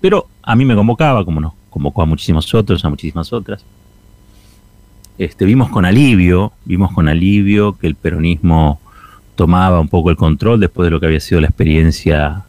Pero 0.00 0.28
a 0.42 0.54
mí 0.56 0.64
me 0.64 0.74
convocaba, 0.74 1.24
como 1.24 1.40
nos 1.40 1.52
convocó 1.70 2.02
a 2.02 2.06
muchísimos 2.06 2.52
otros, 2.54 2.84
a 2.84 2.88
muchísimas 2.88 3.32
otras. 3.32 3.64
Este, 5.18 5.44
vimos 5.44 5.68
con 5.70 5.84
alivio, 5.84 6.52
vimos 6.64 6.92
con 6.92 7.08
alivio 7.08 7.76
que 7.76 7.88
el 7.88 7.96
peronismo 7.96 8.80
tomaba 9.34 9.80
un 9.80 9.88
poco 9.88 10.10
el 10.10 10.16
control 10.16 10.60
después 10.60 10.86
de 10.86 10.90
lo 10.90 11.00
que 11.00 11.06
había 11.06 11.20
sido 11.20 11.40
la 11.40 11.48
experiencia 11.48 12.44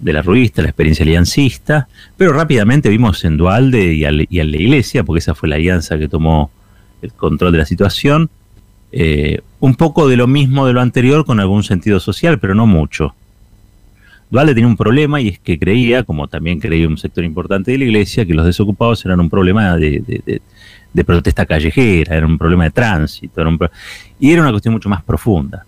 de 0.00 0.12
la 0.12 0.22
ruista, 0.22 0.62
la 0.62 0.68
experiencia 0.68 1.04
aliancista, 1.04 1.88
pero 2.16 2.32
rápidamente 2.32 2.88
vimos 2.88 3.24
en 3.24 3.36
Dualde 3.36 3.94
y, 3.94 4.04
a 4.04 4.10
la 4.12 4.56
Iglesia, 4.56 5.04
porque 5.04 5.18
esa 5.18 5.34
fue 5.34 5.48
la 5.48 5.56
alianza 5.56 5.98
que 5.98 6.08
tomó 6.08 6.50
el 7.02 7.12
control 7.12 7.52
de 7.52 7.58
la 7.58 7.66
situación, 7.66 8.30
eh, 8.92 9.40
un 9.60 9.74
poco 9.74 10.08
de 10.08 10.16
lo 10.16 10.26
mismo 10.26 10.66
de 10.66 10.72
lo 10.72 10.80
anterior 10.80 11.24
con 11.24 11.38
algún 11.38 11.62
sentido 11.62 12.00
social, 12.00 12.38
pero 12.38 12.54
no 12.54 12.66
mucho. 12.66 13.14
Dualde 14.30 14.54
tenía 14.54 14.68
un 14.68 14.76
problema 14.76 15.20
y 15.20 15.28
es 15.28 15.38
que 15.38 15.58
creía, 15.58 16.04
como 16.04 16.28
también 16.28 16.60
creía 16.60 16.88
un 16.88 16.96
sector 16.96 17.24
importante 17.24 17.72
de 17.72 17.78
la 17.78 17.84
Iglesia, 17.84 18.24
que 18.24 18.34
los 18.34 18.46
desocupados 18.46 19.04
eran 19.04 19.20
un 19.20 19.28
problema 19.28 19.76
de, 19.76 20.40
protesta 21.04 21.44
callejera, 21.46 22.16
era 22.16 22.26
un 22.26 22.38
problema 22.38 22.64
de 22.64 22.70
tránsito, 22.70 23.42
y 24.18 24.32
era 24.32 24.42
una 24.42 24.50
cuestión 24.50 24.72
mucho 24.72 24.88
más 24.88 25.02
profunda. 25.02 25.64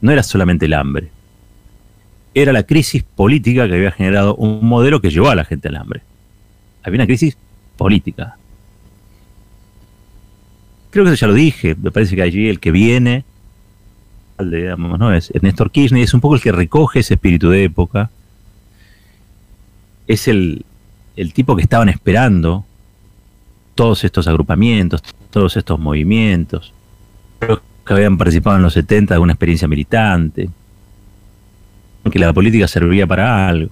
No 0.00 0.10
era 0.10 0.22
solamente 0.22 0.66
el 0.66 0.72
hambre 0.72 1.10
era 2.34 2.52
la 2.52 2.62
crisis 2.62 3.02
política 3.02 3.68
que 3.68 3.74
había 3.74 3.90
generado 3.90 4.34
un 4.36 4.66
modelo 4.66 5.00
que 5.00 5.10
llevó 5.10 5.28
a 5.28 5.34
la 5.34 5.44
gente 5.44 5.68
al 5.68 5.76
hambre. 5.76 6.02
Había 6.82 6.98
una 6.98 7.06
crisis 7.06 7.36
política. 7.76 8.36
Creo 10.90 11.04
que 11.04 11.12
eso 11.12 11.20
ya 11.20 11.26
lo 11.26 11.34
dije, 11.34 11.74
me 11.74 11.90
parece 11.90 12.16
que 12.16 12.22
allí 12.22 12.48
el 12.48 12.60
que 12.60 12.70
viene, 12.70 13.24
digamos, 14.38 14.98
¿no? 14.98 15.12
es 15.12 15.32
Néstor 15.40 15.70
Kirchner, 15.70 16.02
es 16.02 16.14
un 16.14 16.20
poco 16.20 16.34
el 16.34 16.40
que 16.40 16.52
recoge 16.52 17.00
ese 17.00 17.14
espíritu 17.14 17.48
de 17.50 17.64
época. 17.64 18.10
Es 20.06 20.28
el, 20.28 20.64
el 21.16 21.32
tipo 21.32 21.56
que 21.56 21.62
estaban 21.62 21.88
esperando 21.88 22.64
todos 23.74 24.04
estos 24.04 24.26
agrupamientos, 24.26 25.02
todos 25.30 25.56
estos 25.56 25.78
movimientos, 25.78 26.72
que 27.40 27.92
habían 27.92 28.18
participado 28.18 28.56
en 28.56 28.62
los 28.62 28.74
70 28.74 29.14
de 29.14 29.20
una 29.20 29.32
experiencia 29.32 29.68
militante 29.68 30.50
que 32.10 32.18
la 32.18 32.32
política 32.32 32.66
servía 32.68 33.06
para 33.06 33.48
algo. 33.48 33.70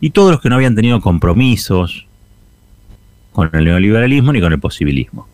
Y 0.00 0.10
todos 0.10 0.32
los 0.32 0.40
que 0.40 0.48
no 0.48 0.56
habían 0.56 0.74
tenido 0.74 1.00
compromisos 1.00 2.06
con 3.32 3.50
el 3.52 3.64
neoliberalismo 3.64 4.32
ni 4.32 4.40
con 4.40 4.52
el 4.52 4.60
posibilismo. 4.60 5.26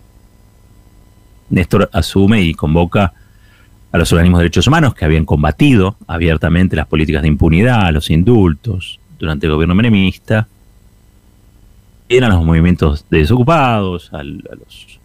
Néstor 1.50 1.88
asume 1.92 2.42
y 2.42 2.54
convoca 2.54 3.12
a 3.92 3.98
los 3.98 4.12
organismos 4.12 4.40
de 4.40 4.44
derechos 4.44 4.66
humanos 4.66 4.94
que 4.94 5.04
habían 5.04 5.24
combatido 5.24 5.96
abiertamente 6.06 6.76
las 6.76 6.86
políticas 6.86 7.22
de 7.22 7.28
impunidad, 7.28 7.92
los 7.92 8.10
indultos 8.10 9.00
durante 9.18 9.46
el 9.46 9.52
gobierno 9.52 9.74
menemista, 9.74 10.46
eran 12.08 12.30
los 12.30 12.44
movimientos 12.44 13.04
de 13.10 13.18
desocupados, 13.18 14.12
a, 14.12 14.22
los, 14.22 14.98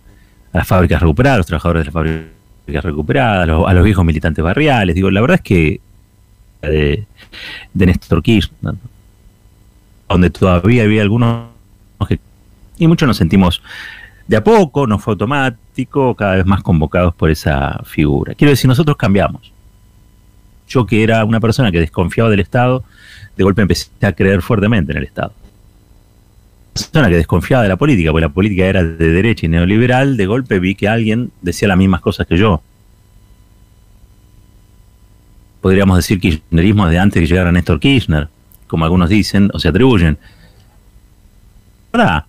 a 0.53 0.57
las 0.57 0.67
fábricas 0.67 1.01
recuperadas, 1.01 1.35
a 1.35 1.39
los 1.39 1.47
trabajadores 1.47 1.81
de 1.81 1.85
las 1.85 1.93
fábricas 1.93 2.83
recuperadas, 2.83 3.49
a 3.49 3.73
los 3.73 3.83
viejos 3.83 4.05
militantes 4.05 4.43
barriales. 4.43 4.95
Digo, 4.95 5.09
la 5.09 5.21
verdad 5.21 5.35
es 5.35 5.41
que 5.41 5.81
de, 6.61 7.05
de 7.73 7.85
Néstor 7.85 8.21
Kirchner, 8.21 8.75
donde 10.07 10.29
todavía 10.29 10.83
había 10.83 11.01
algunos 11.01 11.47
que, 12.07 12.19
y 12.77 12.87
muchos 12.87 13.07
nos 13.07 13.17
sentimos 13.17 13.61
de 14.27 14.37
a 14.37 14.43
poco, 14.43 14.87
no 14.87 14.97
fue 14.97 15.13
automático, 15.13 16.15
cada 16.15 16.35
vez 16.35 16.45
más 16.45 16.63
convocados 16.63 17.13
por 17.13 17.29
esa 17.29 17.81
figura. 17.83 18.33
Quiero 18.33 18.51
decir, 18.51 18.67
nosotros 18.67 18.95
cambiamos. 18.97 19.51
Yo 20.67 20.85
que 20.85 21.03
era 21.03 21.25
una 21.25 21.39
persona 21.39 21.71
que 21.71 21.79
desconfiaba 21.79 22.29
del 22.29 22.39
Estado, 22.39 22.83
de 23.35 23.43
golpe 23.43 23.61
empecé 23.61 23.89
a 24.01 24.13
creer 24.13 24.41
fuertemente 24.41 24.93
en 24.93 24.99
el 24.99 25.03
Estado. 25.03 25.33
Una 26.73 26.83
persona 26.83 27.09
que 27.09 27.17
desconfiaba 27.17 27.63
de 27.63 27.69
la 27.69 27.75
política, 27.75 28.11
porque 28.11 28.25
la 28.25 28.29
política 28.29 28.65
era 28.65 28.83
de 28.83 29.11
derecha 29.11 29.45
y 29.45 29.49
neoliberal, 29.49 30.15
de 30.15 30.25
golpe 30.25 30.59
vi 30.59 30.75
que 30.75 30.87
alguien 30.87 31.31
decía 31.41 31.67
las 31.67 31.77
mismas 31.77 31.99
cosas 31.99 32.25
que 32.25 32.37
yo 32.37 32.61
podríamos 35.61 35.95
decir 35.95 36.19
kirchnerismo 36.19 36.87
de 36.87 36.99
antes 36.99 37.21
que 37.21 37.27
llegara 37.27 37.51
Néstor 37.51 37.79
Kirchner, 37.79 38.27
como 38.67 38.83
algunos 38.83 39.09
dicen 39.09 39.49
o 39.53 39.59
se 39.59 39.67
atribuyen. 39.67 40.17
La, 41.93 42.25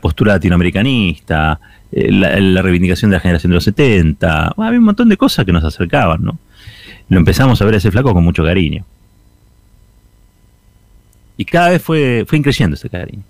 postura 0.00 0.34
latinoamericanista, 0.34 1.60
eh, 1.92 2.10
la, 2.10 2.62
reivindicación 2.62 3.10
de 3.10 3.16
la 3.16 3.20
generación 3.20 3.50
de 3.50 3.54
los 3.54 3.64
70, 3.64 4.54
había 4.56 4.78
un 4.78 4.84
montón 4.84 5.08
de 5.08 5.16
cosas 5.16 5.44
que 5.44 5.52
nos 5.52 5.64
acercaban, 5.64 6.22
¿no? 6.22 6.38
Lo 7.08 7.18
empezamos 7.18 7.60
a 7.60 7.64
ver 7.64 7.74
a 7.74 7.76
ese 7.78 7.90
flaco 7.90 8.14
con 8.14 8.24
mucho 8.24 8.44
cariño. 8.44 8.84
Y 11.36 11.44
cada 11.44 11.70
vez 11.70 11.82
fue, 11.82 12.24
fue 12.26 12.38
increciendo 12.38 12.74
ese 12.74 12.88
cariño. 12.88 13.22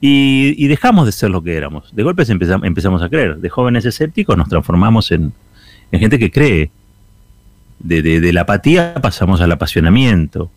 Y, 0.00 0.66
dejamos 0.68 1.06
de 1.06 1.12
ser 1.12 1.30
lo 1.30 1.42
que 1.42 1.56
éramos. 1.56 1.94
De 1.94 2.02
golpe 2.02 2.24
empezamos, 2.28 3.02
a 3.02 3.08
creer. 3.08 3.36
De 3.36 3.48
jóvenes 3.48 3.84
escépticos 3.84 4.36
nos 4.36 4.48
transformamos 4.48 5.10
en 5.10 5.32
gente 5.92 6.18
que 6.18 6.30
cree 6.30 6.70
de, 7.78 8.32
la 8.32 8.42
apatía 8.42 8.94
pasamos 8.94 9.40
al 9.40 9.52
apasionamiento. 9.52 10.50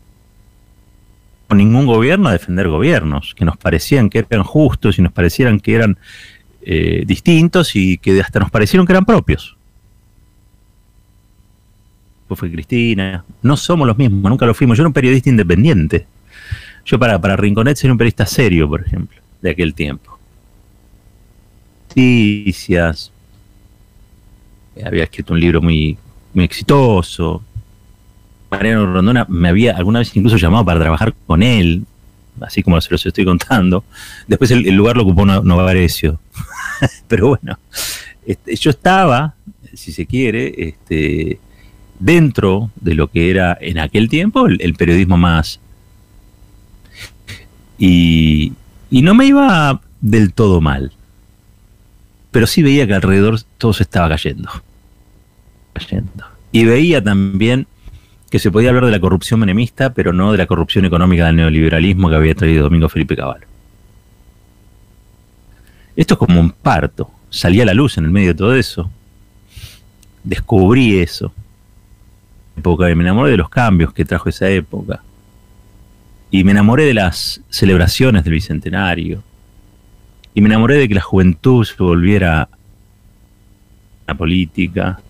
Con 1.48 1.58
ningún 1.58 1.86
gobierno 1.86 2.30
a 2.30 2.32
defender 2.32 2.70
gobiernos, 2.70 3.34
que 3.36 3.46
nos 3.46 3.58
parecían 3.58 4.10
que 4.10 4.26
eran 4.30 4.44
justos 4.44 4.98
y 4.98 5.02
nos 5.02 5.12
parecieran 5.12 5.60
que 5.60 5.76
eran 5.76 5.98
eh, 6.62 7.04
distintos 7.06 7.76
y 7.76 7.98
que 7.98 8.20
hasta 8.22 8.40
nos 8.40 8.52
parecieron 8.52 8.86
que 8.86 8.94
eran 8.94 9.06
propios. 9.06 9.58
Pues 12.28 12.40
fue 12.40 12.52
Cristina. 12.52 13.26
No 13.42 13.58
somos 13.58 13.86
los 13.86 13.98
mismos, 13.98 14.30
nunca 14.30 14.46
lo 14.46 14.54
fuimos. 14.54 14.78
Yo 14.78 14.84
era 14.84 14.88
un 14.88 14.94
periodista 14.94 15.30
independiente. 15.30 16.08
Yo 16.86 16.98
para, 16.98 17.20
para 17.20 17.36
Rinconet 17.36 17.78
era 17.84 17.92
un 17.92 17.98
periodista 17.98 18.26
serio, 18.26 18.70
por 18.70 18.82
ejemplo, 18.82 19.20
de 19.42 19.50
aquel 19.50 19.74
tiempo. 19.74 20.18
Noticias, 21.90 23.12
había 24.84 25.04
escrito 25.04 25.34
un 25.34 25.42
libro 25.42 25.62
muy, 25.62 25.98
muy 26.34 26.46
exitoso. 26.46 27.44
Mariano 28.50 28.86
Rondona 28.86 29.26
me 29.30 29.50
había 29.50 29.78
alguna 29.78 30.00
vez 30.00 30.16
incluso 30.16 30.38
llamado 30.38 30.66
para 30.66 30.80
trabajar 30.80 31.14
con 31.26 31.42
él, 31.42 31.86
así 32.42 32.64
como 32.64 32.80
se 32.82 32.92
los 32.92 33.06
estoy 33.06 33.26
contando. 33.26 33.84
Después 34.28 34.52
el, 34.52 34.64
lugar 34.76 34.98
lo 34.98 35.04
ocupó 35.04 35.26
Novarecio. 35.26 36.20
Pero 37.08 37.30
bueno, 37.30 37.58
este, 38.26 38.56
yo 38.56 38.70
estaba, 38.70 39.36
si 39.74 39.92
se 39.92 40.06
quiere, 40.06 40.54
este, 40.58 41.40
dentro 42.00 42.72
de 42.76 42.96
lo 42.96 43.08
que 43.10 43.30
era 43.30 43.58
en 43.62 43.80
aquel 43.80 44.10
tiempo 44.10 44.48
el, 44.48 44.74
periodismo 44.76 45.18
más... 45.18 45.60
Y, 47.78 48.54
y 48.92 49.02
no 49.02 49.16
me 49.16 49.26
iba 49.26 49.82
del 50.02 50.34
todo 50.34 50.62
mal, 50.62 50.92
pero 52.30 52.46
sí 52.46 52.62
veía 52.62 52.86
que 52.86 52.94
alrededor 52.94 53.40
todo 53.58 53.74
se 53.74 53.82
estaba 53.82 54.08
cayendo. 54.08 54.52
Y 56.52 56.66
veía 56.66 57.04
también 57.04 57.68
que 58.30 58.40
se 58.40 58.52
podía 58.52 58.70
hablar 58.70 58.86
de 58.86 58.92
la 58.92 59.00
corrupción 59.00 59.42
menemista, 59.42 59.94
pero 59.94 60.14
no 60.14 60.32
de 60.32 60.38
la 60.38 60.48
corrupción 60.48 60.86
económica 60.86 61.26
del 61.26 61.36
neoliberalismo 61.36 62.10
que 62.10 62.16
había 62.16 62.36
traído 62.36 62.64
Domingo 62.64 62.88
Felipe 62.88 63.16
Caballo. 63.16 63.46
Esto 65.96 66.14
es 66.14 66.18
como 66.18 66.40
un 66.40 66.52
parto. 66.52 67.12
Salía 67.30 67.64
a 67.64 67.66
la 67.66 67.74
luz 67.74 67.98
en 67.98 68.06
el 68.06 68.12
medio 68.12 68.30
de 68.30 68.36
todo 68.36 68.56
eso. 68.56 68.90
Descubrí 70.24 71.00
eso. 71.00 71.34
Época 72.56 72.86
me 72.86 73.04
enamoré 73.04 73.32
de 73.32 73.38
los 73.38 73.50
cambios 73.50 73.94
que 73.94 74.06
trajo 74.06 74.30
esa 74.30 74.50
época. 74.50 75.02
Y 76.30 76.44
me 76.46 76.52
enamoré 76.52 76.86
de 76.86 76.94
las 76.94 77.42
celebraciones 77.50 78.24
del 78.24 78.34
bicentenario. 78.34 79.24
Y 80.34 80.42
me 80.42 80.48
enamoré 80.48 80.78
de 80.78 80.88
que 80.88 80.96
la 80.96 81.02
juventud 81.02 81.66
se 81.66 81.76
volviera 81.84 82.44
a 82.44 82.50
la 84.08 84.16
política 84.16 85.02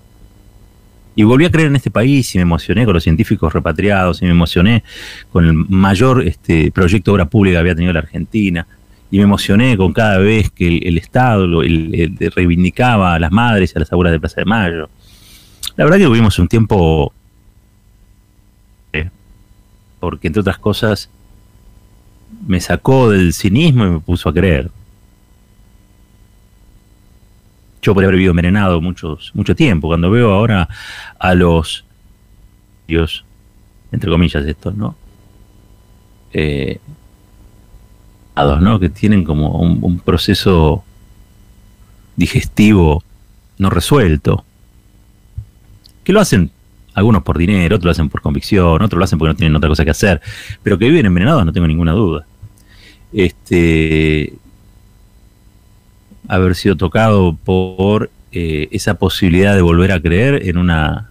y 1.15 1.23
volví 1.23 1.45
a 1.45 1.51
creer 1.51 1.67
en 1.67 1.75
este 1.75 1.91
país 1.91 2.33
y 2.33 2.37
me 2.37 2.43
emocioné 2.43 2.85
con 2.85 2.93
los 2.93 3.03
científicos 3.03 3.51
repatriados 3.53 4.21
y 4.21 4.25
me 4.25 4.31
emocioné 4.31 4.83
con 5.31 5.45
el 5.45 5.53
mayor 5.53 6.25
este, 6.25 6.71
proyecto 6.71 7.11
de 7.11 7.15
obra 7.15 7.25
pública 7.25 7.55
que 7.55 7.59
había 7.59 7.75
tenido 7.75 7.93
la 7.93 7.99
Argentina. 7.99 8.65
Y 9.11 9.17
me 9.17 9.23
emocioné 9.23 9.75
con 9.75 9.91
cada 9.91 10.19
vez 10.19 10.51
que 10.51 10.77
el, 10.77 10.97
Estado 10.97 11.45
reivindicaba 12.33 13.15
a 13.15 13.19
las 13.19 13.31
madres 13.31 13.73
y 13.73 13.77
a 13.77 13.79
las 13.81 13.91
abuelas 13.91 14.13
de 14.13 14.21
Plaza 14.21 14.39
de 14.39 14.45
Mayo. 14.45 14.89
La 15.75 15.83
verdad 15.83 15.97
que 15.97 16.05
tuvimos 16.05 16.39
un 16.39 16.47
tiempo, 16.47 17.11
eh, 18.93 19.09
porque 19.99 20.27
entre 20.27 20.39
otras 20.39 20.59
cosas, 20.59 21.09
me 22.47 22.61
sacó 22.61 23.09
del 23.09 23.33
cinismo 23.33 23.85
y 23.85 23.89
me 23.89 23.99
puso 23.99 24.29
a 24.29 24.33
creer. 24.33 24.71
Yo 27.81 27.93
podría 27.93 28.07
haber 28.07 28.17
vivido 28.17 28.31
envenenado 28.31 28.81
muchos, 28.81 29.31
mucho 29.33 29.55
tiempo. 29.55 29.87
Cuando 29.87 30.11
veo 30.11 30.31
ahora 30.31 30.69
a 31.19 31.33
los 31.33 31.85
Dios, 32.87 33.25
entre 33.91 34.09
comillas 34.09 34.45
estos, 34.45 34.75
¿no? 34.75 34.95
Eh, 36.33 36.79
¿no? 38.35 38.79
Que 38.79 38.89
tienen 38.89 39.23
como 39.23 39.59
un, 39.59 39.99
proceso 39.99 40.83
digestivo 42.15 43.03
no 43.57 43.69
resuelto. 43.69 44.43
Que 46.03 46.13
lo 46.13 46.19
hacen 46.19 46.51
algunos 46.93 47.23
por 47.23 47.37
dinero, 47.37 47.75
otros 47.75 47.85
lo 47.85 47.91
hacen 47.91 48.09
por 48.09 48.21
convicción, 48.21 48.81
otros 48.81 48.97
lo 48.97 49.03
hacen 49.03 49.19
porque 49.19 49.33
no 49.33 49.37
tienen 49.37 49.55
otra 49.55 49.69
cosa 49.69 49.85
que 49.85 49.91
hacer, 49.91 50.21
pero 50.63 50.77
que 50.77 50.89
viven 50.89 51.05
envenenados 51.05 51.45
no 51.45 51.53
tengo 51.53 51.67
ninguna 51.67 51.91
duda. 51.91 52.25
Este, 53.13 54.33
haber 56.27 56.55
sido 56.55 56.75
tocado 56.77 57.35
por 57.35 58.09
eh, 58.31 58.67
esa 58.71 58.95
posibilidad 58.95 59.55
de 59.55 59.61
volver 59.61 59.91
a 59.91 60.01
creer 60.01 60.47
en 60.47 60.57
una 60.57 61.09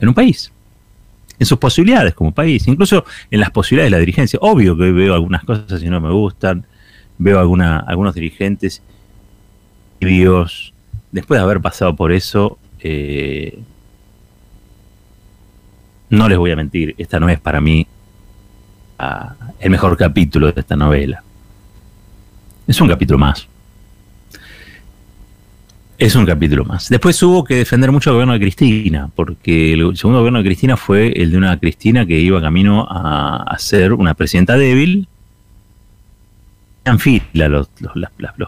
en 0.00 0.08
un 0.08 0.14
país, 0.14 0.52
en 1.38 1.46
sus 1.46 1.58
posibilidades 1.58 2.14
como 2.14 2.32
país, 2.32 2.68
incluso 2.68 3.04
en 3.30 3.40
las 3.40 3.50
posibilidades 3.50 3.90
de 3.90 3.96
la 3.96 4.00
dirigencia. 4.00 4.38
Obvio 4.42 4.76
que 4.76 4.92
veo 4.92 5.14
algunas 5.14 5.42
cosas 5.44 5.82
y 5.82 5.86
no 5.86 6.00
me 6.00 6.12
gustan, 6.12 6.64
veo 7.18 7.40
alguna, 7.40 7.80
algunos 7.80 8.14
dirigentes 8.14 8.80
Dios, 10.00 10.72
después 11.10 11.38
de 11.38 11.44
haber 11.44 11.60
pasado 11.60 11.96
por 11.96 12.12
eso, 12.12 12.58
eh, 12.80 13.58
no 16.10 16.28
les 16.28 16.38
voy 16.38 16.50
a 16.50 16.56
mentir, 16.56 16.94
esta 16.98 17.18
no 17.18 17.28
es 17.28 17.40
para 17.40 17.60
mí 17.60 17.86
ah, 18.98 19.34
el 19.58 19.70
mejor 19.70 19.96
capítulo 19.96 20.50
de 20.52 20.60
esta 20.60 20.76
novela. 20.76 21.22
Es 22.68 22.78
un 22.82 22.88
capítulo 22.88 23.18
más. 23.18 23.48
Es 25.96 26.14
un 26.14 26.26
capítulo 26.26 26.66
más. 26.66 26.90
Después 26.90 27.20
hubo 27.22 27.42
que 27.42 27.54
defender 27.56 27.90
mucho 27.90 28.10
el 28.10 28.14
gobierno 28.16 28.34
de 28.34 28.40
Cristina, 28.40 29.10
porque 29.16 29.72
el 29.72 29.96
segundo 29.96 30.18
gobierno 30.18 30.40
de 30.40 30.44
Cristina 30.44 30.76
fue 30.76 31.10
el 31.16 31.30
de 31.30 31.38
una 31.38 31.58
Cristina 31.58 32.04
que 32.04 32.20
iba 32.20 32.42
camino 32.42 32.86
a, 32.88 33.56
ser 33.58 33.94
una 33.94 34.12
presidenta 34.12 34.58
débil. 34.58 35.08
Hacían 36.84 36.98
fila 36.98 37.48
los, 37.48 37.68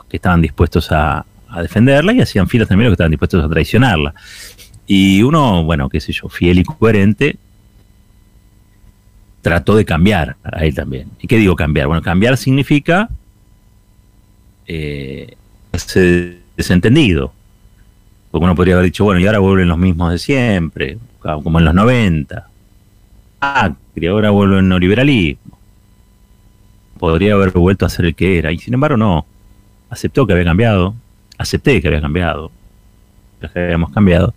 que 0.08 0.16
estaban 0.18 0.42
dispuestos 0.42 0.92
a, 0.92 1.24
a, 1.48 1.62
defenderla 1.62 2.12
y 2.12 2.20
hacían 2.20 2.46
fila 2.46 2.66
también 2.66 2.90
los 2.90 2.92
que 2.92 2.96
estaban 2.96 3.10
dispuestos 3.10 3.42
a 3.42 3.48
traicionarla. 3.48 4.14
Y 4.86 5.22
uno, 5.22 5.64
bueno, 5.64 5.88
qué 5.88 5.98
sé 5.98 6.12
yo, 6.12 6.28
fiel 6.28 6.58
y 6.58 6.64
coherente, 6.64 7.36
trató 9.40 9.76
de 9.76 9.86
cambiar 9.86 10.36
a 10.44 10.66
él 10.66 10.74
también. 10.74 11.08
¿Y 11.20 11.26
qué 11.26 11.38
digo 11.38 11.56
cambiar? 11.56 11.86
Bueno, 11.86 12.02
cambiar 12.02 12.36
significa 12.36 13.08
eh, 14.72 15.36
desentendido. 16.56 17.32
Porque 18.30 18.44
uno 18.44 18.54
podría 18.54 18.74
haber 18.74 18.84
dicho, 18.84 19.04
bueno, 19.04 19.20
y 19.20 19.26
ahora 19.26 19.40
vuelven 19.40 19.68
los 19.68 19.78
mismos 19.78 20.12
de 20.12 20.18
siempre, 20.18 20.98
como 21.20 21.58
en 21.58 21.64
los 21.64 21.74
90. 21.74 22.48
Ah, 23.40 23.74
ahora 24.08 24.30
vuelven 24.30 24.68
neoliberalismo. 24.68 25.58
Podría 26.98 27.34
haber 27.34 27.50
vuelto 27.50 27.84
a 27.84 27.88
ser 27.88 28.04
el 28.04 28.14
que 28.14 28.38
era. 28.38 28.52
Y 28.52 28.58
sin 28.58 28.74
embargo, 28.74 28.96
no. 28.96 29.26
Aceptó 29.88 30.26
que 30.26 30.34
había 30.34 30.44
cambiado. 30.44 30.94
Acepté 31.36 31.82
que 31.82 31.88
había 31.88 32.00
cambiado. 32.00 32.52
Que 33.40 33.58
habíamos 33.58 33.90
cambiado. 33.90 34.34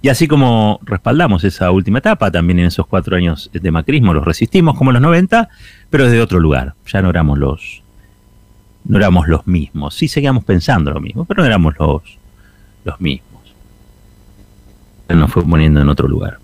Y 0.00 0.08
así 0.08 0.28
como 0.28 0.80
respaldamos 0.84 1.44
esa 1.44 1.70
última 1.72 1.98
etapa, 1.98 2.30
también 2.30 2.60
en 2.60 2.66
esos 2.66 2.86
cuatro 2.86 3.16
años 3.16 3.50
de 3.52 3.70
macrismo 3.70 4.14
los 4.14 4.24
resistimos 4.24 4.78
como 4.78 4.90
en 4.90 4.94
los 4.94 5.02
90, 5.02 5.48
pero 5.90 6.04
desde 6.04 6.22
otro 6.22 6.38
lugar. 6.38 6.74
Ya 6.86 7.02
no 7.02 7.10
éramos 7.10 7.36
los, 7.36 7.82
no 8.88 8.96
éramos 8.96 9.28
los 9.28 9.46
mismos. 9.46 9.94
Sí 9.94 10.08
seguíamos 10.08 10.44
pensando 10.44 10.90
lo 10.90 11.00
mismo, 11.00 11.24
pero 11.26 11.42
no 11.42 11.46
éramos 11.46 11.74
los, 11.78 12.02
los 12.84 13.00
mismos. 13.00 13.28
Nos 15.08 15.30
fue 15.30 15.44
poniendo 15.44 15.80
en 15.80 15.88
otro 15.88 16.08
lugar. 16.08 16.38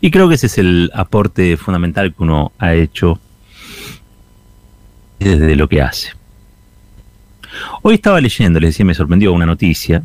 Y 0.00 0.10
creo 0.10 0.28
que 0.28 0.36
ese 0.36 0.46
es 0.46 0.58
el 0.58 0.90
aporte 0.94 1.56
fundamental 1.56 2.14
que 2.14 2.22
uno 2.22 2.52
ha 2.58 2.74
hecho 2.74 3.18
desde 5.18 5.56
lo 5.56 5.68
que 5.68 5.82
hace. 5.82 6.12
Hoy 7.82 7.94
estaba 7.94 8.20
leyendo, 8.20 8.60
les 8.60 8.70
decía, 8.70 8.86
me 8.86 8.94
sorprendió 8.94 9.32
una 9.32 9.46
noticia. 9.46 10.02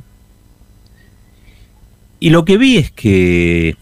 Y 2.19 2.29
lo 2.32 2.43
que 2.43 2.58
vi 2.58 2.77
es 2.77 2.91
que 2.91 3.75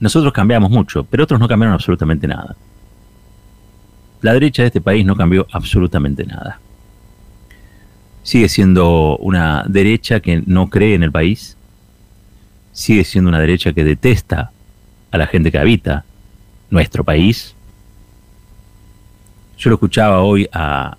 nosotros 0.00 0.32
cambiamos 0.32 0.70
mucho, 0.70 1.04
pero 1.04 1.24
otros 1.24 1.40
no 1.40 1.48
cambiaron 1.48 1.74
absolutamente 1.74 2.26
nada 2.26 2.56
la 4.20 4.32
derecha 4.32 4.62
de 4.62 4.68
este 4.68 4.80
país 4.80 5.04
no 5.04 5.16
cambió 5.16 5.46
absolutamente 5.52 6.24
nada. 6.24 6.60
Sigue 8.22 8.48
siendo 8.48 9.16
una 9.18 9.64
derecha 9.68 10.20
que 10.20 10.42
no 10.46 10.68
cree 10.68 10.94
en 10.94 11.02
el 11.02 11.12
país, 11.12 11.56
sigue 12.72 13.04
siendo 13.04 13.28
una 13.28 13.40
derecha 13.40 13.72
que 13.72 13.84
detesta 13.84 14.50
a 15.10 15.18
la 15.18 15.26
gente 15.26 15.52
que 15.52 15.58
habita 15.58 16.04
nuestro 16.70 17.04
país. 17.04 17.54
Yo 19.58 19.70
lo 19.70 19.76
escuchaba 19.76 20.20
hoy 20.20 20.48
a 20.52 20.96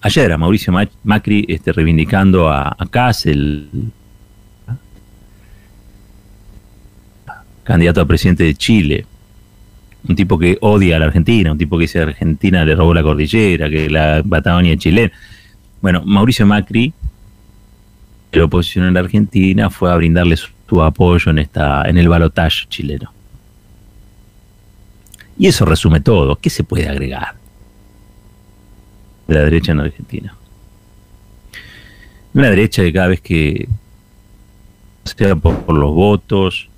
ayer 0.00 0.32
a 0.32 0.38
Mauricio 0.38 0.72
Macri 1.04 1.44
este, 1.48 1.72
reivindicando 1.72 2.48
a, 2.48 2.76
a 2.78 3.12
el 3.24 3.92
candidato 7.62 8.00
a 8.00 8.06
presidente 8.06 8.44
de 8.44 8.54
Chile, 8.54 9.06
un 10.08 10.16
tipo 10.16 10.38
que 10.38 10.58
odia 10.60 10.96
a 10.96 10.98
la 10.98 11.06
Argentina, 11.06 11.52
un 11.52 11.58
tipo 11.58 11.78
que 11.78 11.82
dice 11.82 12.00
Argentina 12.00 12.64
le 12.64 12.74
robó 12.74 12.92
la 12.92 13.02
cordillera, 13.02 13.70
que 13.70 13.88
la 13.88 14.22
Patagonia 14.28 14.76
chilena. 14.76 15.12
Bueno, 15.80 16.02
Mauricio 16.04 16.46
Macri, 16.46 16.92
la 18.32 18.44
oposición 18.44 18.86
en 18.86 18.94
la 18.94 19.00
Argentina, 19.00 19.70
fue 19.70 19.92
a 19.92 19.96
brindarle 19.96 20.36
su, 20.36 20.50
apoyo 20.82 21.30
en, 21.30 21.38
esta, 21.38 21.88
en 21.88 21.98
el 21.98 22.08
balotaje 22.08 22.66
chileno. 22.68 23.12
Y 25.38 25.46
eso 25.46 25.64
resume 25.64 26.00
todo. 26.00 26.36
¿Qué 26.36 26.50
se 26.50 26.64
puede 26.64 26.88
agregar 26.88 27.34
de 29.28 29.34
la 29.34 29.40
derecha 29.42 29.72
en 29.72 29.80
Argentina? 29.80 30.34
Una 32.34 32.48
derecha 32.48 32.82
que 32.82 32.92
cada 32.92 33.08
vez 33.08 33.20
que 33.20 33.68
sea 35.04 35.36
por 35.36 35.74
los 35.74 35.92
votos, 35.94 36.70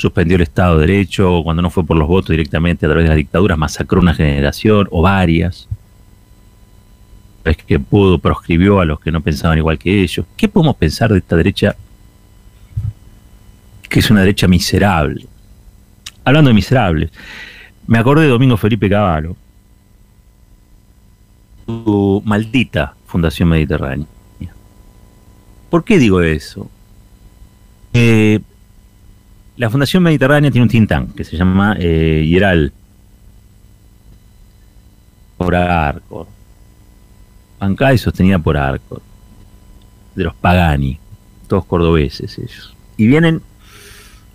suspendió 0.00 0.36
el 0.36 0.42
Estado 0.42 0.78
de 0.78 0.86
Derecho, 0.86 1.42
cuando 1.44 1.60
no 1.60 1.68
fue 1.68 1.84
por 1.84 1.96
los 1.96 2.08
votos 2.08 2.30
directamente 2.30 2.86
a 2.86 2.88
través 2.88 3.04
de 3.04 3.08
las 3.10 3.16
dictaduras, 3.16 3.58
masacró 3.58 4.00
una 4.00 4.14
generación 4.14 4.88
o 4.90 5.02
varias. 5.02 5.68
es 7.44 7.56
que 7.58 7.78
pudo, 7.78 8.18
proscribió 8.18 8.80
a 8.80 8.84
los 8.86 8.98
que 8.98 9.12
no 9.12 9.20
pensaban 9.20 9.58
igual 9.58 9.78
que 9.78 10.02
ellos. 10.02 10.24
¿Qué 10.36 10.48
podemos 10.48 10.76
pensar 10.76 11.12
de 11.12 11.18
esta 11.18 11.36
derecha 11.36 11.76
que 13.88 14.00
es 14.00 14.10
una 14.10 14.20
derecha 14.20 14.48
miserable? 14.48 15.26
Hablando 16.24 16.48
de 16.48 16.54
miserables, 16.54 17.10
me 17.86 17.98
acordé 17.98 18.22
de 18.24 18.30
Domingo 18.30 18.56
Felipe 18.56 18.88
Cavallo, 18.88 19.36
su 21.66 22.22
maldita 22.24 22.94
Fundación 23.06 23.50
Mediterránea. 23.50 24.06
¿Por 25.68 25.84
qué 25.84 25.98
digo 25.98 26.20
eso? 26.20 26.68
Eh, 27.92 28.40
la 29.60 29.68
Fundación 29.68 30.02
Mediterránea 30.02 30.50
tiene 30.50 30.62
un 30.62 30.70
think 30.70 31.14
que 31.14 31.22
se 31.22 31.36
llama 31.36 31.76
eh, 31.78 32.24
Hieral. 32.26 32.72
Por 35.36 35.54
Arco. 35.54 36.26
Bancada 37.58 37.92
y 37.92 37.98
sostenida 37.98 38.38
por 38.38 38.56
Arco. 38.56 39.02
De 40.14 40.24
los 40.24 40.34
Pagani. 40.34 40.98
Todos 41.46 41.66
cordobeses 41.66 42.38
ellos. 42.38 42.74
Y 42.96 43.06
vienen 43.06 43.42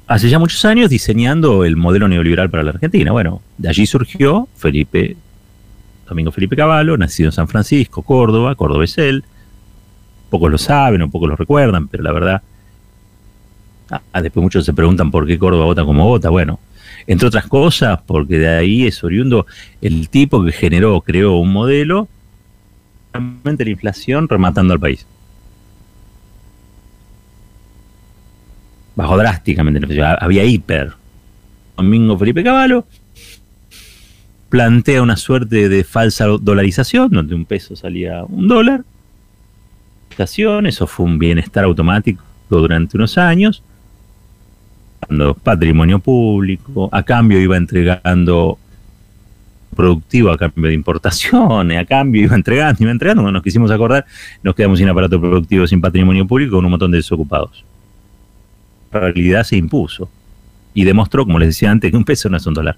hace 0.06 0.30
ya 0.30 0.38
muchos 0.38 0.64
años 0.64 0.92
diseñando 0.92 1.66
el 1.66 1.76
modelo 1.76 2.08
neoliberal 2.08 2.52
para 2.52 2.62
la 2.62 2.70
Argentina. 2.70 3.12
Bueno, 3.12 3.42
de 3.58 3.70
allí 3.70 3.88
surgió 3.88 4.48
Felipe, 4.56 5.18
Domingo 6.08 6.32
Felipe 6.32 6.56
Cavallo, 6.56 6.98
nacido 6.98 7.30
en 7.30 7.34
San 7.34 7.48
Francisco, 7.48 8.04
Córdoba, 8.04 8.54
cordobés 8.54 8.96
él. 9.00 9.24
Pocos 10.30 10.52
lo 10.52 10.60
saben 10.60 11.02
o 11.02 11.10
pocos 11.10 11.30
lo 11.30 11.36
recuerdan, 11.36 11.88
pero 11.88 12.04
la 12.04 12.12
verdad, 12.12 12.44
ah, 13.90 14.22
después 14.22 14.44
muchos 14.44 14.66
se 14.66 14.74
preguntan 14.74 15.12
por 15.12 15.28
qué 15.28 15.38
Córdoba 15.38 15.66
vota 15.66 15.86
como 15.86 16.06
vota. 16.06 16.30
Bueno, 16.30 16.60
entre 17.08 17.28
otras 17.28 17.48
cosas, 17.48 18.00
porque 18.06 18.38
de 18.38 18.48
ahí 18.48 18.88
es 18.88 19.04
oriundo 19.04 19.46
el 19.82 20.10
tipo 20.10 20.44
que 20.44 20.52
generó, 20.52 21.02
creó 21.02 21.38
un 21.38 21.52
modelo, 21.52 22.08
realmente 23.14 23.64
la 23.66 23.72
inflación 23.72 24.28
rematando 24.28 24.74
al 24.74 24.80
país. 24.80 25.06
bajó 28.96 29.18
drásticamente 29.18 29.80
la 29.80 29.86
inflación. 29.86 30.18
Había 30.20 30.44
hiper. 30.44 30.94
Domingo 31.78 32.18
Felipe 32.18 32.44
Cavallo 32.44 32.86
plantea 34.50 35.02
una 35.02 35.18
suerte 35.18 35.68
de 35.68 35.84
falsa 35.84 36.26
dolarización, 36.26 37.10
donde 37.12 37.36
un 37.36 37.46
peso 37.46 37.76
salía 37.76 38.24
un 38.24 38.48
dólar. 38.48 38.84
Eso 40.18 40.88
fue 40.88 41.06
un 41.06 41.20
bienestar 41.20 41.66
automático 41.66 42.24
durante 42.50 42.96
unos 42.96 43.18
años. 43.18 43.64
Dando 45.08 45.34
patrimonio 45.36 46.00
público, 46.00 46.90
a 46.92 47.04
cambio 47.04 47.40
iba 47.40 47.58
entregando 47.58 48.58
productivo 49.76 50.32
a 50.32 50.38
cambio 50.38 50.70
de 50.70 50.74
importaciones, 50.74 51.78
a 51.78 51.86
cambio 51.86 52.24
iba 52.24 52.36
entregando, 52.36 52.82
iba 52.82 52.92
entregando. 52.92 53.24
Cuando 53.24 53.38
nos 53.38 53.44
quisimos 53.44 53.72
acordar, 53.72 54.06
nos 54.42 54.56
quedamos 54.56 54.80
sin 54.80 54.88
aparato 54.88 55.20
productivo, 55.20 55.68
sin 55.68 55.82
patrimonio 55.82 56.26
público, 56.26 56.56
con 56.56 56.66
un 56.66 56.72
montón 56.72 56.92
de 56.92 56.98
desocupados 56.98 57.66
realidad 59.00 59.44
se 59.44 59.58
impuso 59.58 60.10
y 60.74 60.84
demostró, 60.84 61.26
como 61.26 61.40
les 61.40 61.50
decía 61.50 61.72
antes, 61.72 61.92
que 61.92 61.98
un 61.98 62.06
peso 62.06 62.30
no 62.30 62.38
es 62.38 62.46
un 62.46 62.54
dólar. 62.54 62.78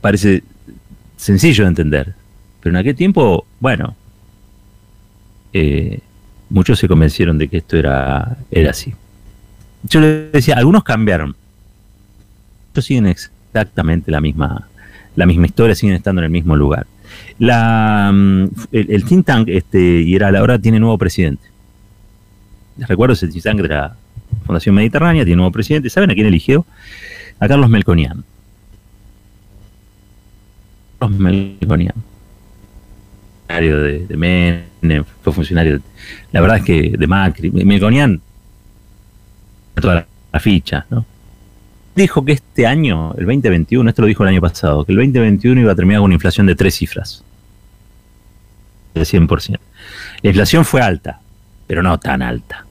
Parece 0.00 0.42
sencillo 1.16 1.64
de 1.64 1.68
entender, 1.68 2.14
pero 2.60 2.74
en 2.74 2.76
aquel 2.76 2.94
tiempo, 2.94 3.46
bueno, 3.58 3.96
eh, 5.52 6.00
muchos 6.50 6.78
se 6.78 6.88
convencieron 6.88 7.38
de 7.38 7.48
que 7.48 7.58
esto 7.58 7.76
era, 7.76 8.36
era 8.50 8.70
así. 8.70 8.94
Yo 9.84 10.00
les 10.00 10.32
decía, 10.32 10.56
algunos 10.56 10.82
cambiaron. 10.84 11.34
Ellos 12.72 12.84
siguen 12.84 13.06
exactamente 13.06 14.10
la 14.10 14.20
misma, 14.20 14.68
la 15.16 15.26
misma 15.26 15.46
historia, 15.46 15.74
siguen 15.74 15.96
estando 15.96 16.20
en 16.20 16.26
el 16.26 16.30
mismo 16.30 16.56
lugar. 16.56 16.86
La, 17.38 18.10
mm, 18.12 18.48
el, 18.72 19.04
think 19.04 19.26
tank 19.26 19.48
este, 19.48 19.78
y 19.78 20.14
era 20.14 20.28
ahora 20.38 20.58
tiene 20.58 20.80
nuevo 20.80 20.98
presidente. 20.98 21.44
Les 22.76 22.88
recuerdo, 22.88 23.12
ese 23.12 23.28
think 23.28 23.44
tank 23.44 23.60
de 23.60 23.68
la 23.68 23.96
Fundación 24.46 24.74
Mediterránea 24.74 25.24
tiene 25.24 25.36
nuevo 25.36 25.52
presidente. 25.52 25.90
¿Saben 25.90 26.10
a 26.10 26.14
quién 26.14 26.26
eligió? 26.26 26.66
A 27.38 27.48
Carlos 27.48 27.68
Melconian. 27.68 28.24
Carlos 30.98 31.18
Melconian. 31.18 31.94
Funcionario 33.54 33.82
de, 33.82 34.06
de 34.06 34.16
Menem, 34.16 35.04
fue 35.22 35.32
funcionario, 35.32 35.80
la 36.32 36.40
verdad 36.40 36.56
es 36.58 36.64
que 36.64 36.96
de 36.98 37.06
Macri. 37.06 37.50
Melconian, 37.52 38.20
toda 39.80 40.06
la, 40.32 40.40
ficha, 40.40 40.84
¿no? 40.90 41.06
dijo 41.94 42.24
que 42.24 42.32
este 42.32 42.66
año, 42.66 43.14
el 43.16 43.26
2021, 43.26 43.88
esto 43.88 44.02
lo 44.02 44.08
dijo 44.08 44.24
el 44.24 44.30
año 44.30 44.40
pasado, 44.40 44.84
que 44.84 44.90
el 44.90 44.98
2021 44.98 45.60
iba 45.60 45.70
a 45.70 45.76
terminar 45.76 46.00
con 46.00 46.06
una 46.06 46.14
inflación 46.14 46.46
de 46.46 46.56
tres 46.56 46.74
cifras. 46.74 47.22
De 48.94 49.02
100%. 49.02 49.58
La 50.22 50.30
inflación 50.30 50.64
fue 50.64 50.80
alta, 50.80 51.20
pero 51.68 51.82
no 51.82 51.98
tan 52.00 52.22
alta. 52.22 52.66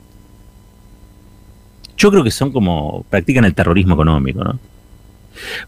Yo 1.96 2.12
creo 2.12 2.24
que 2.26 2.32
son 2.32 2.52
como, 2.52 3.06
practican 3.10 3.46
el 3.46 3.54
terrorismo 3.54 3.94
económico, 3.94 4.44
¿no? 4.44 4.60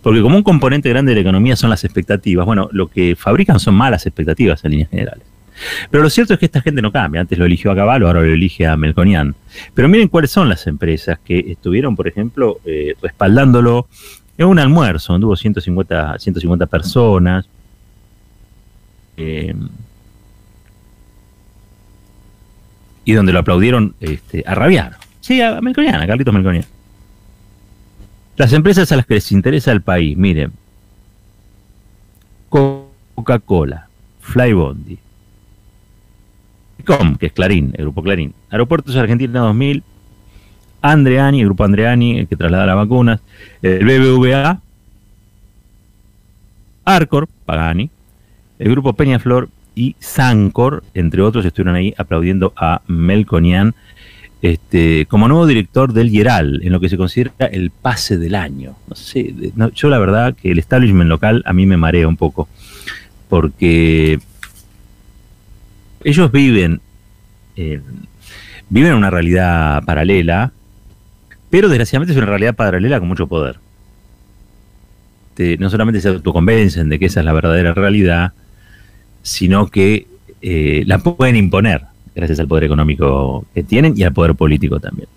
Porque 0.01 0.21
como 0.21 0.37
un 0.37 0.43
componente 0.43 0.89
grande 0.89 1.11
de 1.11 1.15
la 1.15 1.21
economía 1.21 1.55
son 1.55 1.69
las 1.69 1.83
expectativas, 1.83 2.45
bueno, 2.45 2.69
lo 2.71 2.87
que 2.87 3.15
fabrican 3.15 3.59
son 3.59 3.75
malas 3.75 4.05
expectativas 4.05 4.63
en 4.65 4.71
líneas 4.71 4.89
generales. 4.89 5.23
Pero 5.89 6.03
lo 6.03 6.09
cierto 6.09 6.33
es 6.33 6.39
que 6.39 6.45
esta 6.45 6.61
gente 6.61 6.81
no 6.81 6.91
cambia. 6.91 7.21
Antes 7.21 7.37
lo 7.37 7.45
eligió 7.45 7.71
a 7.71 7.75
Caballo, 7.75 8.07
ahora 8.07 8.21
lo 8.21 8.27
elige 8.27 8.67
a 8.67 8.75
Melconian. 8.77 9.35
Pero 9.73 9.87
miren 9.87 10.09
cuáles 10.09 10.31
son 10.31 10.49
las 10.49 10.67
empresas 10.67 11.19
que 11.23 11.39
estuvieron, 11.39 11.95
por 11.95 12.07
ejemplo, 12.07 12.59
eh, 12.65 12.95
respaldándolo 13.01 13.87
en 14.37 14.47
un 14.47 14.59
almuerzo, 14.59 15.13
donde 15.13 15.27
hubo 15.27 15.35
150, 15.35 16.19
150 16.19 16.65
personas. 16.65 17.47
Eh, 19.17 19.55
y 23.05 23.13
donde 23.13 23.31
lo 23.31 23.39
aplaudieron 23.39 23.95
este, 23.99 24.43
a 24.45 24.55
rabiar. 24.55 24.97
Sí, 25.21 25.41
a 25.41 25.61
Melconian, 25.61 26.01
a 26.01 26.07
Carlitos 26.07 26.33
Melconian. 26.33 26.65
Las 28.37 28.51
empresas 28.53 28.91
a 28.91 28.97
las 28.97 29.05
que 29.05 29.15
les 29.15 29.31
interesa 29.31 29.71
el 29.71 29.81
país, 29.81 30.17
miren. 30.17 30.51
Coca-Cola, 32.49 33.87
Flybondi, 34.19 34.97
Com, 36.85 37.15
que 37.15 37.27
es 37.27 37.33
Clarín, 37.33 37.73
el 37.75 37.85
grupo 37.85 38.03
Clarín. 38.03 38.33
Aeropuertos 38.49 38.95
Argentina 38.95 39.39
2000, 39.39 39.83
Andreani, 40.81 41.39
el 41.39 41.45
grupo 41.47 41.63
Andreani, 41.63 42.19
el 42.19 42.27
que 42.27 42.35
traslada 42.35 42.65
las 42.65 42.75
vacunas, 42.75 43.21
el 43.61 43.83
BBVA, 43.83 44.61
Arcor, 46.85 47.27
Pagani, 47.45 47.89
el 48.59 48.71
grupo 48.71 48.93
Peñaflor 48.93 49.49
y 49.73 49.95
Sancor, 49.99 50.83
entre 50.93 51.21
otros, 51.21 51.43
estuvieron 51.45 51.75
ahí 51.75 51.93
aplaudiendo 51.97 52.53
a 52.55 52.81
Melconian 52.87 53.73
este, 54.51 55.07
como 55.07 55.27
nuevo 55.27 55.47
director 55.47 55.91
del 55.91 56.11
Yeral, 56.11 56.61
en 56.63 56.71
lo 56.71 56.79
que 56.79 56.87
se 56.87 56.97
considera 56.97 57.47
el 57.47 57.71
pase 57.71 58.17
del 58.17 58.35
año. 58.35 58.75
No 58.87 58.95
sé, 58.95 59.33
yo 59.73 59.89
la 59.89 59.97
verdad 59.97 60.35
que 60.35 60.51
el 60.51 60.59
establishment 60.59 61.09
local 61.09 61.41
a 61.47 61.53
mí 61.53 61.65
me 61.65 61.77
marea 61.77 62.07
un 62.07 62.15
poco, 62.15 62.47
porque 63.27 64.19
ellos 66.03 66.31
viven, 66.31 66.79
eh, 67.55 67.81
viven 68.69 68.91
en 68.91 68.97
una 68.97 69.09
realidad 69.09 69.83
paralela, 69.83 70.51
pero 71.49 71.67
desgraciadamente 71.67 72.13
es 72.13 72.17
una 72.17 72.27
realidad 72.27 72.55
paralela 72.55 72.99
con 72.99 73.07
mucho 73.07 73.25
poder. 73.25 73.57
no 75.57 75.69
solamente 75.71 76.01
se 76.01 76.09
autoconvencen 76.09 76.87
de 76.87 76.99
que 76.99 77.07
esa 77.07 77.21
es 77.21 77.25
la 77.25 77.33
verdadera 77.33 77.73
realidad, 77.73 78.33
sino 79.23 79.67
que 79.71 80.05
eh, 80.43 80.83
la 80.85 80.99
pueden 80.99 81.35
imponer 81.35 81.94
gracias 82.15 82.39
al 82.39 82.47
poder 82.47 82.63
económico 82.63 83.45
que 83.53 83.63
tienen 83.63 83.93
y 83.95 84.03
al 84.03 84.13
poder 84.13 84.35
político 84.35 84.79
también. 84.79 85.09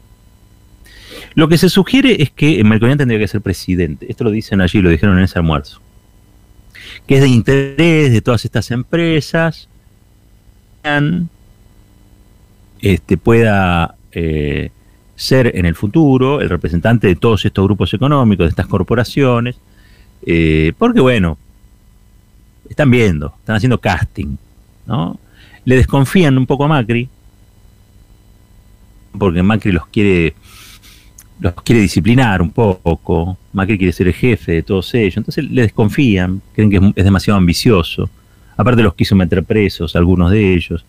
Lo 1.35 1.49
que 1.49 1.57
se 1.57 1.69
sugiere 1.69 2.21
es 2.23 2.31
que 2.31 2.63
Melconian 2.65 2.99
tendría 2.99 3.21
que 3.21 3.29
ser 3.29 3.41
presidente. 3.41 4.07
Esto 4.11 4.25
lo 4.25 4.31
dicen 4.31 4.61
allí, 4.61 4.81
lo 4.83 4.91
dijeron 4.91 5.19
en 5.19 5.25
ese 5.25 5.39
almuerzo. 5.39 5.81
Que 7.07 7.17
es 7.17 7.21
de 7.23 7.29
interés 7.29 8.13
de 8.13 8.21
todas 8.21 8.45
estas 8.45 8.71
empresas 8.71 9.69
este, 12.81 13.17
pueda 13.17 13.95
eh, 14.13 14.71
ser 15.17 15.57
en 15.57 15.67
el 15.67 15.75
futuro 15.75 16.41
el 16.41 16.49
representante 16.49 17.07
de 17.07 17.17
todos 17.17 17.45
estos 17.45 17.65
grupos 17.65 17.93
económicos, 17.95 18.47
de 18.47 18.51
estas 18.51 18.67
corporaciones, 18.67 19.57
eh, 20.25 20.73
porque 20.79 21.01
bueno, 21.01 21.37
están 22.69 22.91
viendo, 22.91 23.35
están 23.39 23.57
haciendo 23.57 23.79
casting, 23.79 24.37
¿no? 24.87 25.19
Le 25.69 25.77
desconfían 25.77 26.39
un 26.39 26.47
poco 26.47 26.65
a 26.65 26.69
Macri, 26.69 27.07
porque 29.19 29.43
Macri 29.43 29.71
los 29.71 29.87
quiere 29.89 30.35
los 31.41 31.53
quiere 31.63 31.83
disciplinar 31.83 32.41
un 32.41 32.51
poco, 32.51 33.37
Macri 33.53 33.77
quiere 33.77 33.93
ser 33.93 34.07
el 34.07 34.15
jefe 34.15 34.53
de 34.53 34.63
todos 34.63 34.95
ellos, 34.95 35.19
entonces 35.19 35.45
le 35.45 35.61
desconfían, 35.61 36.41
creen 36.55 36.71
que 36.71 36.93
es 36.97 37.05
demasiado 37.05 37.37
ambicioso. 37.37 38.09
Aparte 38.57 38.83
los 38.83 38.95
quiso 38.95 39.15
meter 39.15 39.45
presos, 39.45 39.95
algunos 39.95 40.31
de 40.31 40.55
ellos. 40.55 40.87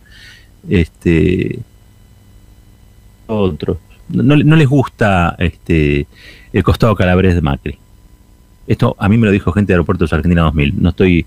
Este, 0.69 1.59
otros. 3.27 3.79
No, 4.07 4.35
les 4.37 4.67
gusta 4.67 5.35
este, 5.39 6.07
el 6.53 6.63
costado 6.63 6.95
calabres 6.95 7.35
de 7.35 7.41
Macri. 7.41 7.77
Esto 8.65 8.95
a 8.97 9.09
mí 9.09 9.17
me 9.17 9.27
lo 9.27 9.33
dijo 9.33 9.51
gente 9.51 9.73
de 9.73 9.73
Aeropuertos 9.73 10.13
Argentina 10.13 10.43
2000. 10.43 10.81
No 10.81 10.89
estoy 10.91 11.25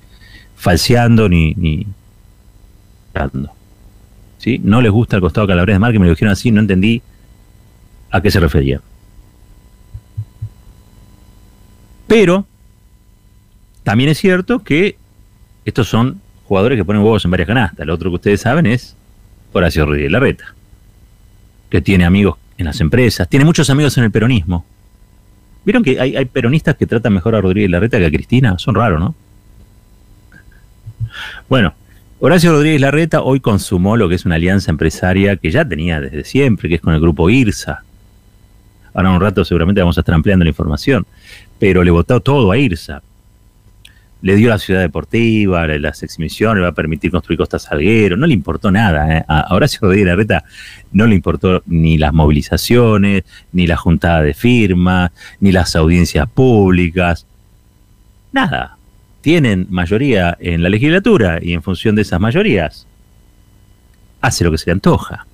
falseando 0.56 1.28
ni... 1.28 1.52
ni 1.54 1.86
¿Sí? 4.38 4.60
No 4.62 4.80
les 4.80 4.90
gusta 4.90 5.16
el 5.16 5.22
costado 5.22 5.46
Calabres 5.46 5.74
de 5.74 5.78
Mar, 5.78 5.92
que 5.92 5.98
me 5.98 6.06
lo 6.06 6.12
dijeron 6.12 6.32
así, 6.32 6.50
no 6.50 6.60
entendí 6.60 7.02
a 8.10 8.20
qué 8.20 8.30
se 8.30 8.40
refería. 8.40 8.80
Pero 12.06 12.46
también 13.84 14.10
es 14.10 14.18
cierto 14.18 14.62
que 14.62 14.96
estos 15.64 15.88
son 15.88 16.20
jugadores 16.44 16.76
que 16.76 16.84
ponen 16.84 17.02
huevos 17.02 17.24
en 17.24 17.30
varias 17.30 17.46
canastas. 17.46 17.86
Lo 17.86 17.94
otro 17.94 18.10
que 18.10 18.16
ustedes 18.16 18.40
saben 18.40 18.66
es 18.66 18.96
Horacio 19.52 19.86
Rodríguez 19.86 20.12
Larreta, 20.12 20.54
que 21.70 21.80
tiene 21.80 22.04
amigos 22.04 22.36
en 22.58 22.66
las 22.66 22.80
empresas, 22.80 23.28
tiene 23.28 23.44
muchos 23.44 23.70
amigos 23.70 23.96
en 23.98 24.04
el 24.04 24.10
peronismo. 24.10 24.64
¿Vieron 25.64 25.82
que 25.84 26.00
hay, 26.00 26.24
peronistas 26.24 26.76
que 26.76 26.86
tratan 26.86 27.12
mejor 27.12 27.34
a 27.36 27.40
Rodríguez 27.40 27.70
Larreta 27.70 27.98
que 27.98 28.06
a 28.06 28.10
Cristina? 28.10 28.58
Son 28.58 28.74
raros, 28.74 28.98
¿no? 28.98 29.14
Bueno, 31.48 31.74
Horacio 32.24 32.52
Rodríguez 32.52 32.80
Larreta 32.80 33.20
hoy 33.20 33.40
consumó 33.40 33.96
lo 33.96 34.08
que 34.08 34.14
es 34.14 34.24
una 34.24 34.36
alianza 34.36 34.70
empresaria 34.70 35.34
que 35.34 35.50
ya 35.50 35.64
tenía 35.64 36.00
desde 36.00 36.22
siempre, 36.22 36.68
que 36.68 36.76
es 36.76 36.80
con 36.80 36.94
el 36.94 37.00
grupo 37.00 37.28
IRSA. 37.28 37.82
Ahora 38.94 39.10
un 39.10 39.20
rato 39.20 39.44
seguramente 39.44 39.80
vamos 39.80 39.98
a 39.98 40.02
estar 40.02 40.14
ampliando 40.14 40.44
la 40.44 40.50
información, 40.50 41.04
pero 41.58 41.82
le 41.82 41.90
votó 41.90 42.20
todo 42.20 42.52
a 42.52 42.56
IRSA 42.56 43.02
le 44.20 44.36
dio 44.36 44.50
la 44.50 44.58
ciudad 44.58 44.78
deportiva, 44.78 45.66
las 45.66 46.04
exhibiciones, 46.04 46.58
le 46.58 46.62
va 46.62 46.68
a 46.68 46.74
permitir 46.74 47.10
construir 47.10 47.38
Costa 47.38 47.58
Salguero, 47.58 48.16
no 48.16 48.28
le 48.28 48.34
importó 48.34 48.70
nada. 48.70 49.18
¿eh? 49.18 49.24
A 49.26 49.52
Horacio 49.52 49.80
Rodríguez 49.82 50.06
Larreta 50.06 50.44
no 50.92 51.08
le 51.08 51.16
importó 51.16 51.64
ni 51.66 51.98
las 51.98 52.12
movilizaciones, 52.12 53.24
ni 53.50 53.66
la 53.66 53.76
juntada 53.76 54.22
de 54.22 54.32
firmas, 54.32 55.10
ni 55.40 55.50
las 55.50 55.74
audiencias 55.74 56.28
públicas, 56.30 57.26
nada. 58.30 58.76
Tienen 59.22 59.66
mayoría 59.70 60.36
en 60.40 60.62
la 60.62 60.68
legislatura 60.68 61.38
y 61.40 61.54
en 61.54 61.62
función 61.62 61.94
de 61.94 62.02
esas 62.02 62.20
mayorías 62.20 62.86
hace 64.20 64.44
lo 64.44 64.50
que 64.50 64.58
se 64.58 64.66
le 64.66 64.72
antoja. 64.72 65.26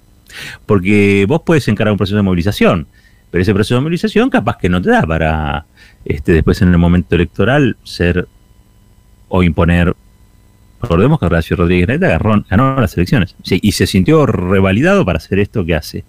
Porque 0.66 1.24
vos 1.26 1.42
puedes 1.44 1.68
encarar 1.68 1.92
un 1.92 1.98
proceso 1.98 2.16
de 2.16 2.22
movilización, 2.22 2.86
pero 3.30 3.42
ese 3.42 3.54
proceso 3.54 3.76
de 3.76 3.80
movilización 3.80 4.30
capaz 4.30 4.58
que 4.58 4.68
no 4.68 4.82
te 4.82 4.90
da 4.90 5.02
para 5.02 5.66
este, 6.04 6.32
después 6.32 6.60
en 6.62 6.68
el 6.68 6.78
momento 6.78 7.14
electoral 7.14 7.76
ser 7.84 8.28
o 9.28 9.42
imponer. 9.42 9.94
Recordemos 10.80 11.18
que 11.18 11.26
Horacio 11.26 11.56
Rodríguez 11.56 11.88
Larreta 11.88 12.44
ganó, 12.48 12.80
las 12.80 12.96
elecciones 12.96 13.34
y 13.50 13.72
se 13.72 13.86
sintió 13.86 14.26
revalidado 14.26 15.04
para 15.04 15.16
hacer 15.16 15.40
esto 15.40 15.64
que 15.64 15.74
hace, 15.74 16.04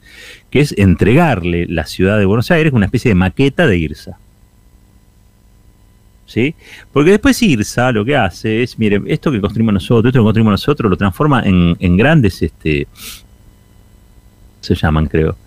que 0.52 0.60
es 0.60 0.78
entregarle 0.78 1.66
la 1.68 1.86
ciudad 1.86 2.20
de 2.20 2.26
Buenos 2.26 2.52
Aires 2.52 2.72
una 2.74 2.86
especie 2.86 3.10
de 3.10 3.16
maqueta 3.16 3.66
de 3.66 3.78
IRSA. 3.78 4.20
¿Sí? 6.30 6.54
Porque 6.94 7.10
después 7.10 7.42
IRSA 7.42 7.92
lo 7.92 8.06
que 8.06 8.16
hace 8.16 8.62
es, 8.62 8.78
miren, 8.78 9.04
esto 9.08 9.32
que 9.32 9.42
construimos 9.42 9.74
nosotros, 9.74 10.12
esto 10.12 10.20
que 10.20 10.24
construimos 10.24 10.52
nosotros, 10.52 10.92
lo 10.92 10.96
transforma 10.96 11.42
en, 11.44 11.98
grandes, 11.98 12.44
este, 12.44 12.88
se 14.62 14.76
llaman 14.76 15.08
creo, 15.08 15.38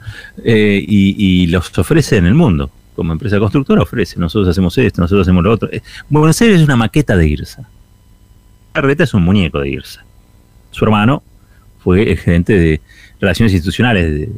eh, 0.44 0.84
y, 0.84 1.46
los 1.46 1.78
ofrece 1.78 2.16
en 2.16 2.26
el 2.26 2.34
mundo 2.34 2.68
como 2.96 3.12
empresa 3.12 3.38
constructora 3.38 3.82
ofrece, 3.82 4.18
nosotros 4.18 4.48
hacemos 4.48 4.76
esto, 4.76 5.00
nosotros 5.00 5.24
hacemos 5.24 5.44
lo 5.44 5.52
otro. 5.52 5.68
Eh, 5.70 5.82
Buenos 6.08 6.40
Aires 6.42 6.58
es 6.58 6.64
una 6.64 6.76
maqueta 6.76 7.16
de 7.16 7.28
IRSA. 7.28 7.62
Carreta 8.72 9.04
es 9.04 9.14
un 9.14 9.22
muñeco 9.22 9.60
de 9.60 9.70
IRSA. 9.70 10.04
Su 10.72 10.84
hermano 10.84 11.22
fue 11.78 12.10
el 12.10 12.18
gerente 12.18 12.58
de 12.58 12.80
relaciones 13.20 13.52
institucionales 13.52 14.28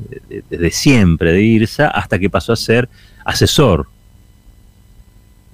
desde 0.51 0.71
siempre 0.71 1.33
de 1.33 1.43
IRSA 1.43 1.89
hasta 1.89 2.19
que 2.19 2.29
pasó 2.29 2.53
a 2.53 2.57
ser 2.57 2.89
asesor 3.25 3.89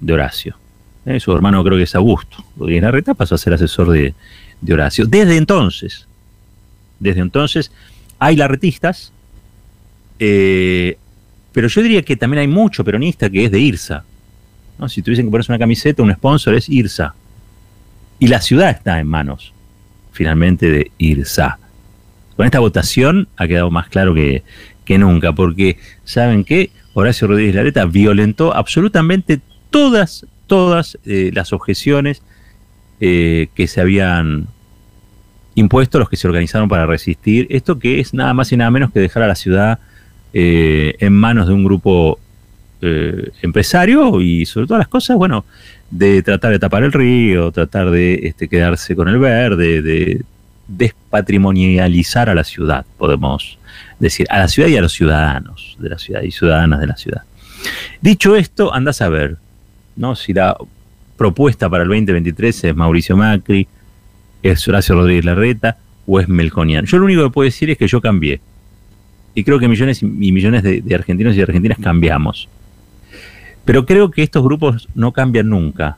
de 0.01 0.13
Horacio. 0.13 0.60
Su 1.19 1.31
hermano 1.31 1.63
creo 1.63 1.77
que 1.77 1.83
es 1.83 1.95
Augusto. 1.95 2.43
Rodríguez 2.57 2.83
Larreta 2.83 3.13
pasó 3.13 3.35
a 3.35 3.37
ser 3.37 3.53
asesor 3.53 3.89
de, 3.89 4.13
de 4.61 4.73
Horacio. 4.73 5.05
Desde 5.05 5.37
entonces, 5.37 6.07
desde 6.99 7.21
entonces, 7.21 7.71
hay 8.19 8.35
larretistas, 8.35 9.11
eh, 10.19 10.97
pero 11.51 11.67
yo 11.67 11.81
diría 11.81 12.03
que 12.03 12.15
también 12.15 12.41
hay 12.41 12.47
mucho 12.47 12.83
peronista 12.83 13.29
que 13.29 13.45
es 13.45 13.51
de 13.51 13.59
IRSA. 13.59 14.03
¿no? 14.77 14.87
Si 14.87 15.01
tuviesen 15.01 15.25
que 15.25 15.31
ponerse 15.31 15.51
una 15.51 15.59
camiseta, 15.59 16.03
un 16.03 16.13
sponsor 16.13 16.53
es 16.53 16.69
IRSA. 16.69 17.15
Y 18.19 18.27
la 18.27 18.39
ciudad 18.39 18.69
está 18.69 18.99
en 18.99 19.07
manos, 19.07 19.51
finalmente, 20.11 20.69
de 20.69 20.91
IRSA. 20.99 21.57
Con 22.35 22.45
esta 22.45 22.59
votación 22.59 23.27
ha 23.35 23.47
quedado 23.47 23.71
más 23.71 23.89
claro 23.89 24.13
que, 24.13 24.43
nunca, 24.99 25.33
porque, 25.33 25.77
¿saben 26.03 26.43
qué? 26.43 26.69
Horacio 26.93 27.27
Rodríguez 27.27 27.55
Lareta 27.55 27.85
violentó 27.85 28.53
absolutamente 28.53 29.39
todas, 29.69 30.25
todas 30.51 30.97
eh, 31.05 31.31
las 31.33 31.53
objeciones 31.53 32.21
eh, 32.99 33.47
que 33.55 33.67
se 33.67 33.79
habían 33.79 34.47
impuesto 35.55 35.97
los 35.97 36.09
que 36.09 36.17
se 36.17 36.27
organizaron 36.27 36.67
para 36.67 36.85
resistir 36.85 37.47
esto 37.49 37.79
que 37.79 38.01
es 38.01 38.13
nada 38.13 38.33
más 38.33 38.51
y 38.51 38.57
nada 38.57 38.69
menos 38.69 38.91
que 38.91 38.99
dejar 38.99 39.23
a 39.23 39.27
la 39.27 39.35
ciudad 39.35 39.79
eh, 40.33 40.95
en 40.99 41.13
manos 41.13 41.47
de 41.47 41.53
un 41.53 41.63
grupo 41.63 42.19
empresario 42.81 44.19
y 44.19 44.45
sobre 44.47 44.65
todas 44.65 44.79
las 44.79 44.87
cosas, 44.87 45.15
bueno, 45.15 45.45
de 45.89 46.23
tratar 46.23 46.51
de 46.51 46.59
tapar 46.59 46.83
el 46.83 46.91
río, 46.91 47.51
tratar 47.51 47.91
de 47.91 48.15
este, 48.23 48.49
quedarse 48.49 48.95
con 48.95 49.07
el 49.07 49.19
verde, 49.19 49.81
de 49.83 50.21
despatrimonializar 50.67 52.27
a 52.27 52.33
la 52.33 52.43
ciudad, 52.43 52.83
podemos 52.97 53.59
decir, 53.99 54.25
a 54.31 54.39
la 54.39 54.47
ciudad 54.47 54.67
y 54.67 54.77
a 54.77 54.81
los 54.81 54.93
ciudadanos 54.93 55.77
de 55.79 55.89
la 55.89 55.99
ciudad 55.99 56.23
y 56.23 56.31
ciudadanas 56.31 56.79
de 56.81 56.87
la 56.87 56.97
ciudad. 56.97 57.21
Dicho 58.01 58.35
esto, 58.35 58.73
andás 58.73 59.01
a 59.01 59.09
ver, 59.09 59.37
¿no? 59.95 60.15
Si 60.15 60.33
la 60.33 60.57
propuesta 61.17 61.69
para 61.69 61.83
el 61.83 61.89
2023 61.89 62.63
es 62.63 62.75
Mauricio 62.75 63.15
Macri, 63.15 63.67
es 64.41 64.67
Horacio 64.67 64.95
Rodríguez 64.95 65.25
Larreta 65.25 65.77
o 66.07 66.19
es 66.19 66.27
Melconian. 66.27 66.85
Yo 66.85 66.97
lo 66.97 67.05
único 67.05 67.23
que 67.23 67.29
puedo 67.29 67.45
decir 67.45 67.69
es 67.69 67.77
que 67.77 67.87
yo 67.87 68.01
cambié 68.01 68.41
y 69.33 69.43
creo 69.43 69.59
que 69.59 69.67
millones 69.67 70.01
y 70.03 70.05
millones 70.05 70.63
de, 70.63 70.95
argentinos 70.95 71.35
y 71.35 71.41
argentinas 71.41 71.77
cambiamos. 71.79 72.49
Pero 73.63 73.85
creo 73.85 74.11
que 74.11 74.23
estos 74.23 74.43
grupos 74.43 74.89
no 74.95 75.13
cambian 75.13 75.49
nunca. 75.49 75.97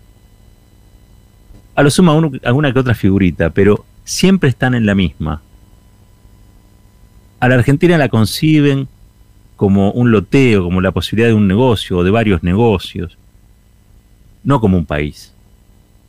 A 1.76 1.82
lo 1.82 1.90
suma 1.90 2.14
alguna 2.44 2.72
que 2.72 2.80
otra 2.80 2.94
figurita, 2.94 3.50
pero 3.50 3.86
siempre 4.04 4.50
están 4.50 4.76
en 4.76 4.86
la 4.86 4.94
misma. 4.94 5.42
A 7.40 7.48
la 7.50 7.56
Argentina 7.56 7.98
la 7.98 8.10
conciben 8.10 8.88
como 9.56 9.92
un 9.92 10.12
loteo, 10.12 10.64
como 10.64 10.82
la 10.82 10.92
posibilidad 10.92 11.30
de 11.30 11.34
un 11.34 11.48
negocio 11.48 11.98
o 11.98 12.04
de 12.04 12.12
varios 12.12 12.44
negocios, 12.44 13.18
no 14.44 14.60
como 14.60 14.78
un 14.78 14.86
país. 14.86 15.34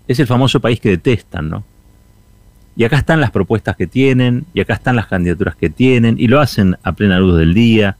Es 0.06 0.20
el 0.20 0.26
famoso 0.26 0.60
país 0.60 0.80
que 0.80 0.90
detestan, 0.90 1.48
¿no? 1.48 1.64
Y 2.76 2.84
acá 2.84 2.96
están 2.96 3.20
las 3.20 3.30
propuestas 3.30 3.76
que 3.76 3.86
tienen, 3.86 4.46
y 4.52 4.60
acá 4.60 4.74
están 4.74 4.96
las 4.96 5.06
candidaturas 5.06 5.54
que 5.54 5.70
tienen, 5.70 6.16
y 6.18 6.26
lo 6.26 6.40
hacen 6.40 6.76
a 6.82 6.92
plena 6.92 7.20
luz 7.20 7.38
del 7.38 7.54
día. 7.54 7.96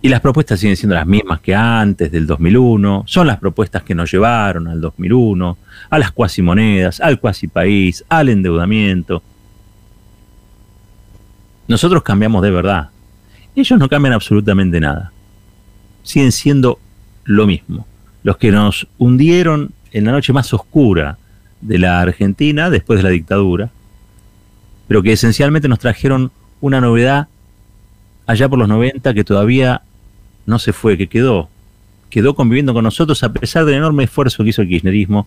Y 0.00 0.08
las 0.08 0.20
propuestas 0.20 0.60
siguen 0.60 0.76
siendo 0.76 0.94
las 0.94 1.06
mismas 1.06 1.40
que 1.40 1.54
antes 1.54 2.10
del 2.12 2.26
2001, 2.26 3.04
son 3.06 3.26
las 3.26 3.38
propuestas 3.38 3.82
que 3.82 3.94
nos 3.94 4.10
llevaron 4.10 4.68
al 4.68 4.80
2001, 4.80 5.58
a 5.90 5.98
las 5.98 6.12
cuasimonedas, 6.12 7.00
al 7.00 7.18
cuasi 7.18 7.48
país, 7.48 8.04
al 8.08 8.28
endeudamiento. 8.28 9.22
Nosotros 11.66 12.02
cambiamos 12.02 12.42
de 12.42 12.50
verdad. 12.50 12.90
Ellos 13.54 13.78
no 13.78 13.88
cambian 13.88 14.14
absolutamente 14.14 14.80
nada. 14.80 15.12
Siguen 16.02 16.32
siendo 16.32 16.78
lo 17.24 17.46
mismo. 17.46 17.86
Los 18.22 18.36
que 18.36 18.50
nos 18.50 18.86
hundieron 18.98 19.72
en 19.92 20.04
la 20.04 20.12
noche 20.12 20.32
más 20.32 20.52
oscura 20.52 21.18
de 21.60 21.78
la 21.78 22.00
Argentina 22.00 22.70
después 22.70 22.98
de 22.98 23.04
la 23.04 23.10
dictadura, 23.10 23.70
pero 24.88 25.02
que 25.02 25.12
esencialmente 25.12 25.68
nos 25.68 25.78
trajeron 25.78 26.30
una 26.60 26.80
novedad 26.80 27.28
allá 28.26 28.48
por 28.48 28.58
los 28.58 28.68
90 28.68 29.14
que 29.14 29.24
todavía 29.24 29.82
no 30.46 30.58
se 30.58 30.72
fue, 30.72 30.96
que 30.96 31.06
quedó, 31.06 31.48
quedó 32.10 32.34
conviviendo 32.34 32.74
con 32.74 32.84
nosotros 32.84 33.22
a 33.22 33.32
pesar 33.32 33.64
del 33.64 33.76
enorme 33.76 34.04
esfuerzo 34.04 34.42
que 34.42 34.50
hizo 34.50 34.62
el 34.62 34.68
kirchnerismo 34.68 35.26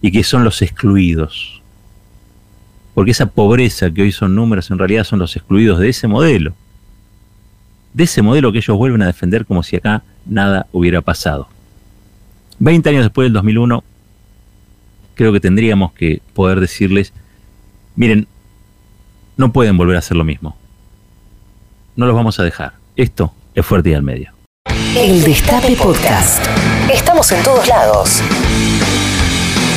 y 0.00 0.10
que 0.10 0.22
son 0.22 0.44
los 0.44 0.62
excluidos. 0.62 1.62
Porque 2.94 3.10
esa 3.10 3.26
pobreza 3.26 3.90
que 3.90 4.02
hoy 4.02 4.12
son 4.12 4.34
números 4.34 4.70
en 4.70 4.78
realidad 4.78 5.04
son 5.04 5.18
los 5.18 5.36
excluidos 5.36 5.78
de 5.78 5.88
ese 5.88 6.08
modelo. 6.08 6.54
De 7.92 8.04
ese 8.04 8.22
modelo 8.22 8.52
que 8.52 8.58
ellos 8.58 8.76
vuelven 8.76 9.02
a 9.02 9.06
defender 9.06 9.44
como 9.44 9.62
si 9.62 9.76
acá 9.76 10.02
nada 10.26 10.66
hubiera 10.72 11.00
pasado. 11.00 11.48
Veinte 12.58 12.88
años 12.88 13.04
después 13.04 13.26
del 13.26 13.32
2001, 13.34 13.84
creo 15.14 15.32
que 15.32 15.40
tendríamos 15.40 15.92
que 15.92 16.22
poder 16.34 16.60
decirles, 16.60 17.12
miren, 17.96 18.26
no 19.36 19.52
pueden 19.52 19.76
volver 19.76 19.96
a 19.96 20.00
hacer 20.00 20.16
lo 20.16 20.24
mismo. 20.24 20.56
No 21.96 22.06
los 22.06 22.14
vamos 22.14 22.38
a 22.40 22.42
dejar. 22.44 22.74
Esto 22.96 23.32
es 23.54 23.64
fuerte 23.64 23.90
y 23.90 23.94
al 23.94 24.02
medio. 24.02 24.32
El 24.96 25.22
Destape 25.22 25.76
Podcast. 25.76 26.44
Estamos 26.92 27.30
en 27.32 27.42
todos 27.42 27.66
lados. 27.68 28.22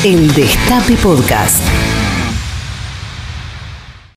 El 0.03 0.33
Destape 0.33 0.95
Podcast. 0.95 1.62